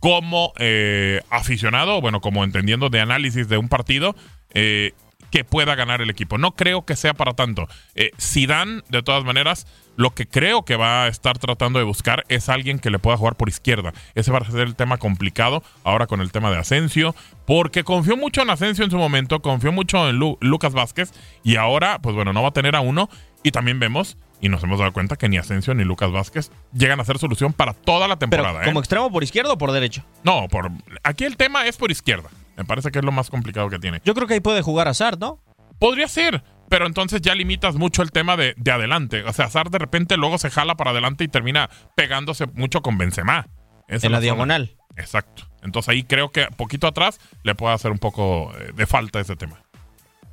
como 0.00 0.52
eh, 0.58 1.20
aficionado, 1.30 2.00
bueno, 2.00 2.20
como 2.20 2.42
entendiendo 2.42 2.88
de 2.88 3.00
análisis 3.00 3.48
de 3.48 3.58
un 3.58 3.68
partido, 3.68 4.16
eh, 4.54 4.92
que 5.30 5.44
pueda 5.44 5.74
ganar 5.74 6.00
el 6.02 6.10
equipo. 6.10 6.38
No 6.38 6.52
creo 6.52 6.84
que 6.84 6.96
sea 6.96 7.14
para 7.14 7.32
tanto. 7.34 7.68
Eh, 7.94 8.10
Zidane, 8.20 8.82
de 8.88 9.02
todas 9.02 9.24
maneras, 9.24 9.66
lo 9.96 10.10
que 10.10 10.26
creo 10.26 10.64
que 10.64 10.76
va 10.76 11.04
a 11.04 11.08
estar 11.08 11.38
tratando 11.38 11.78
de 11.78 11.84
buscar 11.84 12.24
es 12.28 12.48
alguien 12.48 12.78
que 12.78 12.90
le 12.90 12.98
pueda 12.98 13.16
jugar 13.16 13.36
por 13.36 13.48
izquierda. 13.48 13.92
Ese 14.14 14.32
va 14.32 14.38
a 14.38 14.44
ser 14.50 14.60
el 14.60 14.74
tema 14.76 14.98
complicado 14.98 15.62
ahora 15.84 16.06
con 16.06 16.20
el 16.20 16.32
tema 16.32 16.50
de 16.50 16.56
Asensio, 16.58 17.14
porque 17.46 17.84
confió 17.84 18.16
mucho 18.16 18.42
en 18.42 18.50
Asensio 18.50 18.84
en 18.84 18.90
su 18.90 18.96
momento, 18.98 19.40
confió 19.42 19.72
mucho 19.72 20.08
en 20.08 20.16
Lu- 20.16 20.38
Lucas 20.40 20.72
Vázquez 20.72 21.12
y 21.44 21.56
ahora, 21.56 21.98
pues 22.00 22.14
bueno, 22.14 22.32
no 22.32 22.42
va 22.42 22.48
a 22.48 22.52
tener 22.52 22.76
a 22.76 22.80
uno. 22.80 23.08
Y 23.42 23.52
también 23.52 23.78
vemos, 23.80 24.18
y 24.40 24.48
nos 24.48 24.62
hemos 24.62 24.78
dado 24.78 24.92
cuenta 24.92 25.16
que 25.16 25.28
ni 25.28 25.36
Asensio 25.38 25.74
ni 25.74 25.84
Lucas 25.84 26.10
Vázquez 26.10 26.50
llegan 26.72 27.00
a 27.00 27.04
ser 27.04 27.18
solución 27.18 27.52
para 27.52 27.74
toda 27.74 28.08
la 28.08 28.18
Pero, 28.18 28.30
temporada. 28.30 28.62
¿eh? 28.62 28.64
¿como 28.66 28.80
extremo 28.80 29.10
por 29.10 29.22
izquierda 29.22 29.52
o 29.52 29.58
por 29.58 29.72
derecho? 29.72 30.04
No, 30.24 30.48
por 30.48 30.70
aquí 31.02 31.24
el 31.24 31.36
tema 31.36 31.66
es 31.66 31.76
por 31.76 31.90
izquierda. 31.90 32.30
Me 32.56 32.64
parece 32.64 32.90
que 32.90 32.98
es 32.98 33.04
lo 33.04 33.12
más 33.12 33.30
complicado 33.30 33.68
que 33.70 33.78
tiene. 33.78 34.00
Yo 34.04 34.14
creo 34.14 34.26
que 34.26 34.34
ahí 34.34 34.40
puede 34.40 34.62
jugar 34.62 34.88
Hazard, 34.88 35.18
¿no? 35.18 35.42
Podría 35.78 36.08
ser, 36.08 36.42
pero 36.68 36.86
entonces 36.86 37.22
ya 37.22 37.34
limitas 37.34 37.76
mucho 37.76 38.02
el 38.02 38.10
tema 38.12 38.36
de, 38.36 38.54
de 38.56 38.70
adelante. 38.70 39.22
O 39.24 39.32
sea, 39.32 39.46
Hazard 39.46 39.70
de 39.70 39.78
repente 39.78 40.16
luego 40.16 40.36
se 40.38 40.50
jala 40.50 40.74
para 40.74 40.90
adelante 40.90 41.24
y 41.24 41.28
termina 41.28 41.70
pegándose 41.96 42.46
mucho 42.46 42.82
con 42.82 42.98
Benzema. 42.98 43.48
Esa 43.88 44.06
En 44.06 44.12
la 44.12 44.20
diagonal. 44.20 44.76
Exacto. 44.96 45.44
Entonces 45.62 45.88
ahí 45.90 46.04
creo 46.04 46.30
que 46.30 46.46
poquito 46.56 46.86
atrás 46.86 47.20
le 47.42 47.54
puede 47.54 47.74
hacer 47.74 47.90
un 47.90 47.98
poco 47.98 48.52
eh, 48.58 48.72
de 48.74 48.86
falta 48.86 49.20
ese 49.20 49.36
tema. 49.36 49.62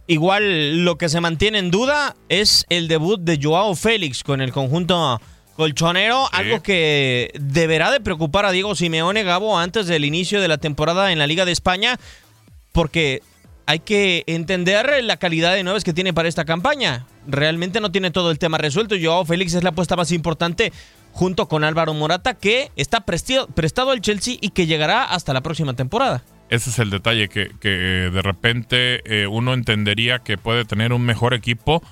Igual 0.08 0.86
lo 0.86 0.98
que 0.98 1.10
se 1.10 1.20
mantiene 1.20 1.60
en 1.60 1.70
duda 1.70 2.16
es 2.30 2.66
el 2.70 2.88
debut 2.88 3.20
de 3.20 3.40
Joao 3.42 3.76
Félix 3.76 4.24
con 4.24 4.40
el 4.42 4.54
conjunto 4.54 5.20
colchonero, 5.58 6.26
Sí. 6.28 6.30
algo 6.34 6.64
que 6.64 7.32
deberá 7.40 7.92
de 7.92 8.00
preocupar 8.00 8.46
a 8.46 8.52
Diego 8.52 8.74
Simeone 8.76 9.24
Gabo 9.24 9.58
antes 9.60 9.88
del 9.88 10.06
inicio 10.06 10.40
de 10.40 10.48
la 10.48 10.60
temporada 10.60 11.12
en 11.12 11.20
la 11.20 11.28
Liga 11.28 11.44
de 11.46 11.52
España, 11.52 12.00
porque 12.72 13.22
hay 13.66 13.80
que 13.80 14.24
entender 14.28 15.04
la 15.04 15.18
calidad 15.18 15.54
de 15.56 15.64
nueve 15.64 15.82
que 15.84 15.94
tiene 15.94 16.14
para 16.14 16.30
esta 16.30 16.46
campaña. 16.46 17.06
Realmente 17.28 17.82
no 17.82 17.92
tiene 17.92 18.12
todo 18.12 18.32
el 18.32 18.40
tema 18.40 18.58
resuelto. 18.58 18.96
Joao 19.02 19.26
Félix 19.26 19.56
es 19.56 19.64
la 19.64 19.72
apuesta 19.72 19.98
más 19.98 20.12
importante 20.14 20.72
junto 21.12 21.50
con 21.50 21.66
Álvaro 21.66 21.94
Morata, 21.94 22.36
que 22.36 22.72
está 22.78 23.02
prestado 23.02 23.92
al 23.92 24.00
Chelsea 24.02 24.38
y 24.40 24.50
que 24.52 24.68
llegará 24.68 25.04
hasta 25.04 25.34
la 25.34 25.42
próxima 25.42 25.74
temporada. 25.74 26.24
Ese 26.50 26.70
es 26.70 26.80
el 26.80 26.90
detalle 26.90 27.28
que, 27.28 27.52
que, 27.60 27.70
de 27.70 28.22
repente 28.22 29.02
eh, 29.06 29.28
uno 29.28 29.54
entendería 29.54 30.20
que 30.20 30.38
puede 30.38 30.64
tener 30.64 30.94
un 30.94 31.06
mejor 31.06 31.34
equipo, 31.34 31.84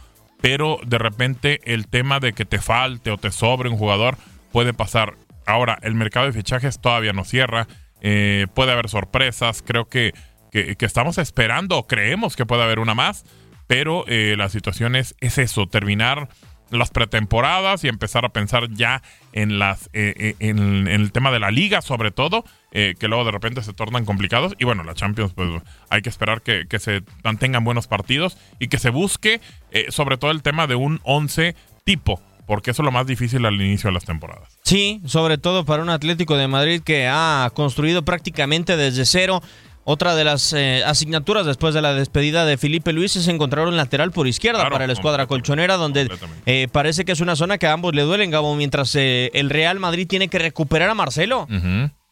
pero 0.41 0.79
de 0.85 0.97
repente 0.97 1.59
el 1.65 1.87
tema 1.87 2.19
de 2.19 2.33
que 2.33 2.45
te 2.45 2.59
falte 2.59 3.11
o 3.11 3.17
te 3.17 3.31
sobre 3.31 3.69
un 3.69 3.77
jugador 3.77 4.17
puede 4.51 4.73
pasar. 4.73 5.15
Ahora, 5.45 5.77
el 5.81 5.93
mercado 5.93 6.25
de 6.25 6.31
fichajes 6.31 6.79
todavía 6.79 7.11
no 7.11 7.25
cierra, 7.25 7.67
eh, 8.01 8.47
puede 8.53 8.71
haber 8.71 8.87
sorpresas, 8.87 9.61
creo 9.61 9.89
que, 9.89 10.13
que, 10.51 10.77
estamos 10.79 11.17
esperando, 11.17 11.85
creemos 11.85 12.37
que 12.37 12.45
puede 12.45 12.63
haber 12.63 12.79
una 12.79 12.95
más, 12.95 13.25
pero 13.67 14.05
eh, 14.07 14.35
la 14.37 14.47
situación 14.47 14.95
es, 14.95 15.15
es 15.19 15.37
eso, 15.37 15.67
terminar 15.67 16.29
las 16.71 16.91
pretemporadas 16.91 17.83
y 17.83 17.89
empezar 17.89 18.25
a 18.25 18.29
pensar 18.29 18.69
ya 18.71 19.03
en 19.33 19.59
las 19.59 19.89
en 19.93 20.87
el 20.87 21.11
tema 21.11 21.31
de 21.31 21.39
la 21.39 21.51
liga 21.51 21.81
sobre 21.83 22.09
todo 22.09 22.43
eh, 22.77 22.93
que 22.99 23.07
luego 23.07 23.23
de 23.23 23.31
repente 23.31 23.63
se 23.63 23.71
tornan 23.71 24.03
complicados 24.03 24.53
y 24.59 24.65
bueno 24.65 24.83
la 24.83 24.93
Champions 24.93 25.31
pues 25.33 25.49
hay 25.89 26.01
que 26.01 26.09
esperar 26.09 26.41
que, 26.41 26.67
que 26.67 26.77
se 26.77 27.03
mantengan 27.23 27.63
buenos 27.63 27.87
partidos 27.87 28.37
y 28.59 28.67
que 28.67 28.77
se 28.79 28.89
busque 28.89 29.39
eh, 29.71 29.85
sobre 29.89 30.17
todo 30.17 30.31
el 30.31 30.43
tema 30.43 30.67
de 30.67 30.75
un 30.75 30.99
11 31.03 31.55
tipo 31.85 32.21
porque 32.45 32.71
eso 32.71 32.81
es 32.81 32.85
lo 32.85 32.91
más 32.91 33.07
difícil 33.07 33.45
al 33.45 33.55
inicio 33.55 33.87
de 33.87 33.93
las 33.93 34.03
temporadas 34.03 34.57
Sí, 34.63 34.99
sobre 35.05 35.37
todo 35.37 35.63
para 35.63 35.83
un 35.83 35.89
Atlético 35.89 36.35
de 36.35 36.47
Madrid 36.49 36.81
que 36.83 37.07
ha 37.07 37.49
construido 37.53 38.03
prácticamente 38.03 38.75
desde 38.75 39.05
cero. 39.05 39.41
Otra 39.87 40.15
de 40.15 40.23
las 40.23 40.51
eh, 40.53 40.81
asignaturas 40.83 41.45
después 41.45 41.75
de 41.75 41.81
la 41.83 41.93
despedida 41.93 42.43
de 42.45 42.57
Felipe 42.57 42.91
Luis 42.91 43.15
es 43.15 43.27
encontrar 43.27 43.67
un 43.67 43.77
lateral 43.77 44.11
por 44.11 44.25
izquierda 44.27 44.61
Claro, 44.61 44.73
para 44.73 44.87
la 44.87 44.93
escuadra 44.93 45.27
colchonera, 45.27 45.77
donde 45.77 46.09
eh, 46.47 46.67
parece 46.71 47.05
que 47.05 47.11
es 47.11 47.19
una 47.19 47.35
zona 47.35 47.59
que 47.59 47.67
a 47.67 47.73
ambos 47.73 47.93
le 47.93 48.01
duelen, 48.01 48.31
Gabo, 48.31 48.55
mientras 48.55 48.95
eh, 48.95 49.29
el 49.35 49.51
Real 49.51 49.79
Madrid 49.79 50.07
tiene 50.07 50.27
que 50.27 50.39
recuperar 50.39 50.89
a 50.89 50.95
Marcelo. 50.95 51.47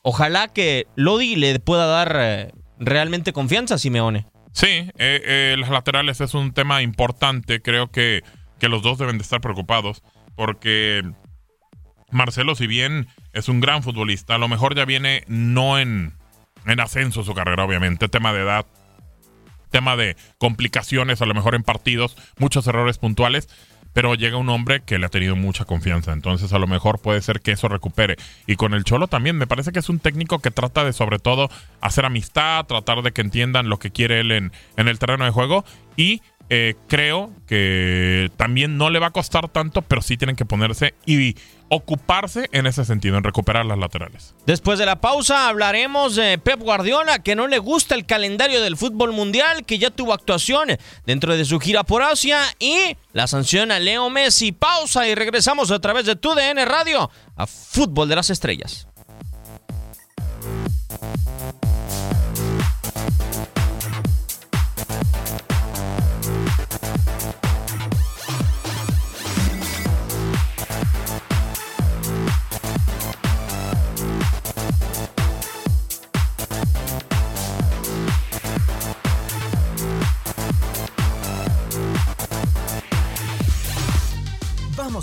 Ojalá 0.04 0.50
que 0.50 0.86
Lodi 0.96 1.36
le 1.36 1.60
pueda 1.60 1.86
dar 1.88 2.16
eh, 2.20 2.52
realmente 2.78 3.34
confianza 3.34 3.76
a 3.76 3.78
Simeone. 3.78 4.28
Sí, 4.52 4.68
eh, 4.68 4.92
eh, 4.98 5.56
los 5.58 5.70
laterales 5.70 6.22
es 6.22 6.34
un 6.34 6.54
tema 6.54 6.82
importante. 6.82 7.62
Creo 7.62 7.89
que, 7.89 8.22
que 8.60 8.70
los 8.70 8.84
dos 8.84 8.98
deben 8.98 9.18
de 9.18 9.24
estar 9.24 9.42
preocupados 9.42 10.04
porque 10.36 11.04
Marcelo, 12.12 12.56
si 12.56 12.68
bien 12.68 13.08
es 13.34 13.50
un 13.50 13.60
gran 13.60 13.82
futbolista, 13.82 14.36
a 14.36 14.38
lo 14.38 14.48
mejor 14.48 14.76
ya 14.76 14.86
viene 14.86 15.24
no 15.28 15.80
en, 15.80 16.13
en 16.66 16.80
ascenso 16.80 17.24
su 17.24 17.34
carrera, 17.34 17.63
obviamente, 17.63 18.10
tema 18.10 18.34
de 18.34 18.42
edad, 18.42 18.66
tema 19.72 19.96
de 19.96 20.16
complicaciones, 20.38 21.22
a 21.22 21.26
lo 21.26 21.34
mejor 21.34 21.56
en 21.56 21.63
partidos, 21.63 22.16
muchos 22.38 22.68
errores 22.68 22.98
puntuales. 22.98 23.50
Pero 23.93 24.15
llega 24.15 24.38
un 24.38 24.49
hombre 24.49 24.82
que 24.82 24.97
le 24.97 25.06
ha 25.06 25.10
tenido 25.10 25.36
mucha 25.36 25.65
confianza, 25.65 26.13
entonces 26.13 26.51
a 26.53 26.60
lo 26.60 26.67
mejor 26.67 26.99
puede 26.99 27.21
ser 27.21 27.41
que 27.41 27.51
eso 27.51 27.67
recupere. 27.67 28.17
Y 28.47 28.56
con 28.56 28.73
el 28.73 28.84
Cholo 28.84 29.08
también, 29.08 29.38
me 29.38 29.47
parece 29.47 29.71
que 29.71 29.79
es 29.79 29.89
un 29.89 29.99
técnico 29.99 30.39
que 30.39 30.51
trata 30.51 30.84
de 30.84 30.93
sobre 30.93 31.19
todo 31.19 31.49
hacer 31.82 32.06
amistad, 32.06 32.65
tratar 32.65 33.01
de 33.01 33.12
que 33.12 33.21
entiendan 33.21 33.69
lo 33.69 33.79
que 33.79 33.91
quiere 33.91 34.19
él 34.19 34.32
en, 34.32 34.51
en 34.77 34.88
el 34.88 34.99
terreno 34.99 35.25
de 35.25 35.32
juego. 35.32 35.63
Y 35.95 36.21
eh, 36.56 36.76
creo 36.88 37.32
que 37.48 38.30
también 38.38 38.78
no 38.78 38.92
le 38.92 39.00
va 39.00 39.08
a 39.08 39.12
costar 39.12 39.50
tanto, 39.50 39.82
pero 39.82 40.04
sí 40.04 40.18
tienen 40.18 40.36
que 40.36 40.46
ponerse 40.46 40.94
y 41.04 41.36
ocuparse 41.68 42.48
en 42.52 42.68
ese 42.68 42.86
sentido, 42.86 43.18
en 43.18 43.24
recuperar 43.24 43.66
las 43.66 43.80
laterales. 43.80 44.36
Después 44.46 44.78
de 44.78 44.86
la 44.86 45.02
pausa 45.02 45.48
hablaremos 45.48 46.16
de 46.16 46.38
Pep 46.38 46.60
Guardiola, 46.60 47.24
que 47.24 47.36
no 47.36 47.48
le 47.48 47.58
gusta 47.58 47.96
el 47.96 48.06
calendario 48.06 48.62
del 48.62 48.78
fútbol 48.78 49.13
mundial, 49.13 49.66
que 49.66 49.80
ya 49.80 49.89
tuvo 49.89 50.13
actuación 50.13 50.78
dentro 51.08 51.36
de 51.36 51.44
su 51.44 51.60
gira 51.60 51.84
por 51.84 52.04
Asia 52.04 52.39
y 52.60 52.98
la 53.13 53.26
sanción 53.26 53.72
a 53.72 53.80
Leo 53.80 54.12
Messi. 54.12 54.52
Pausa 54.52 55.08
y 55.08 55.16
regresamos 55.16 55.72
a 55.72 55.80
través 55.80 56.06
de 56.06 56.16
tu 56.16 56.36
DN 56.36 56.63
Radio 56.66 57.10
a 57.36 57.48
Fútbol 57.48 58.10
de 58.10 58.16
las 58.18 58.30
Estrellas. 58.30 58.88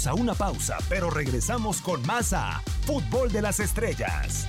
A 0.06 0.14
una 0.14 0.34
pausa, 0.34 0.78
pero 0.88 1.10
regresamos 1.10 1.82
con 1.82 2.00
más 2.06 2.32
a 2.32 2.62
Fútbol 2.86 3.30
de 3.30 3.42
las 3.42 3.60
Estrellas. 3.60 4.48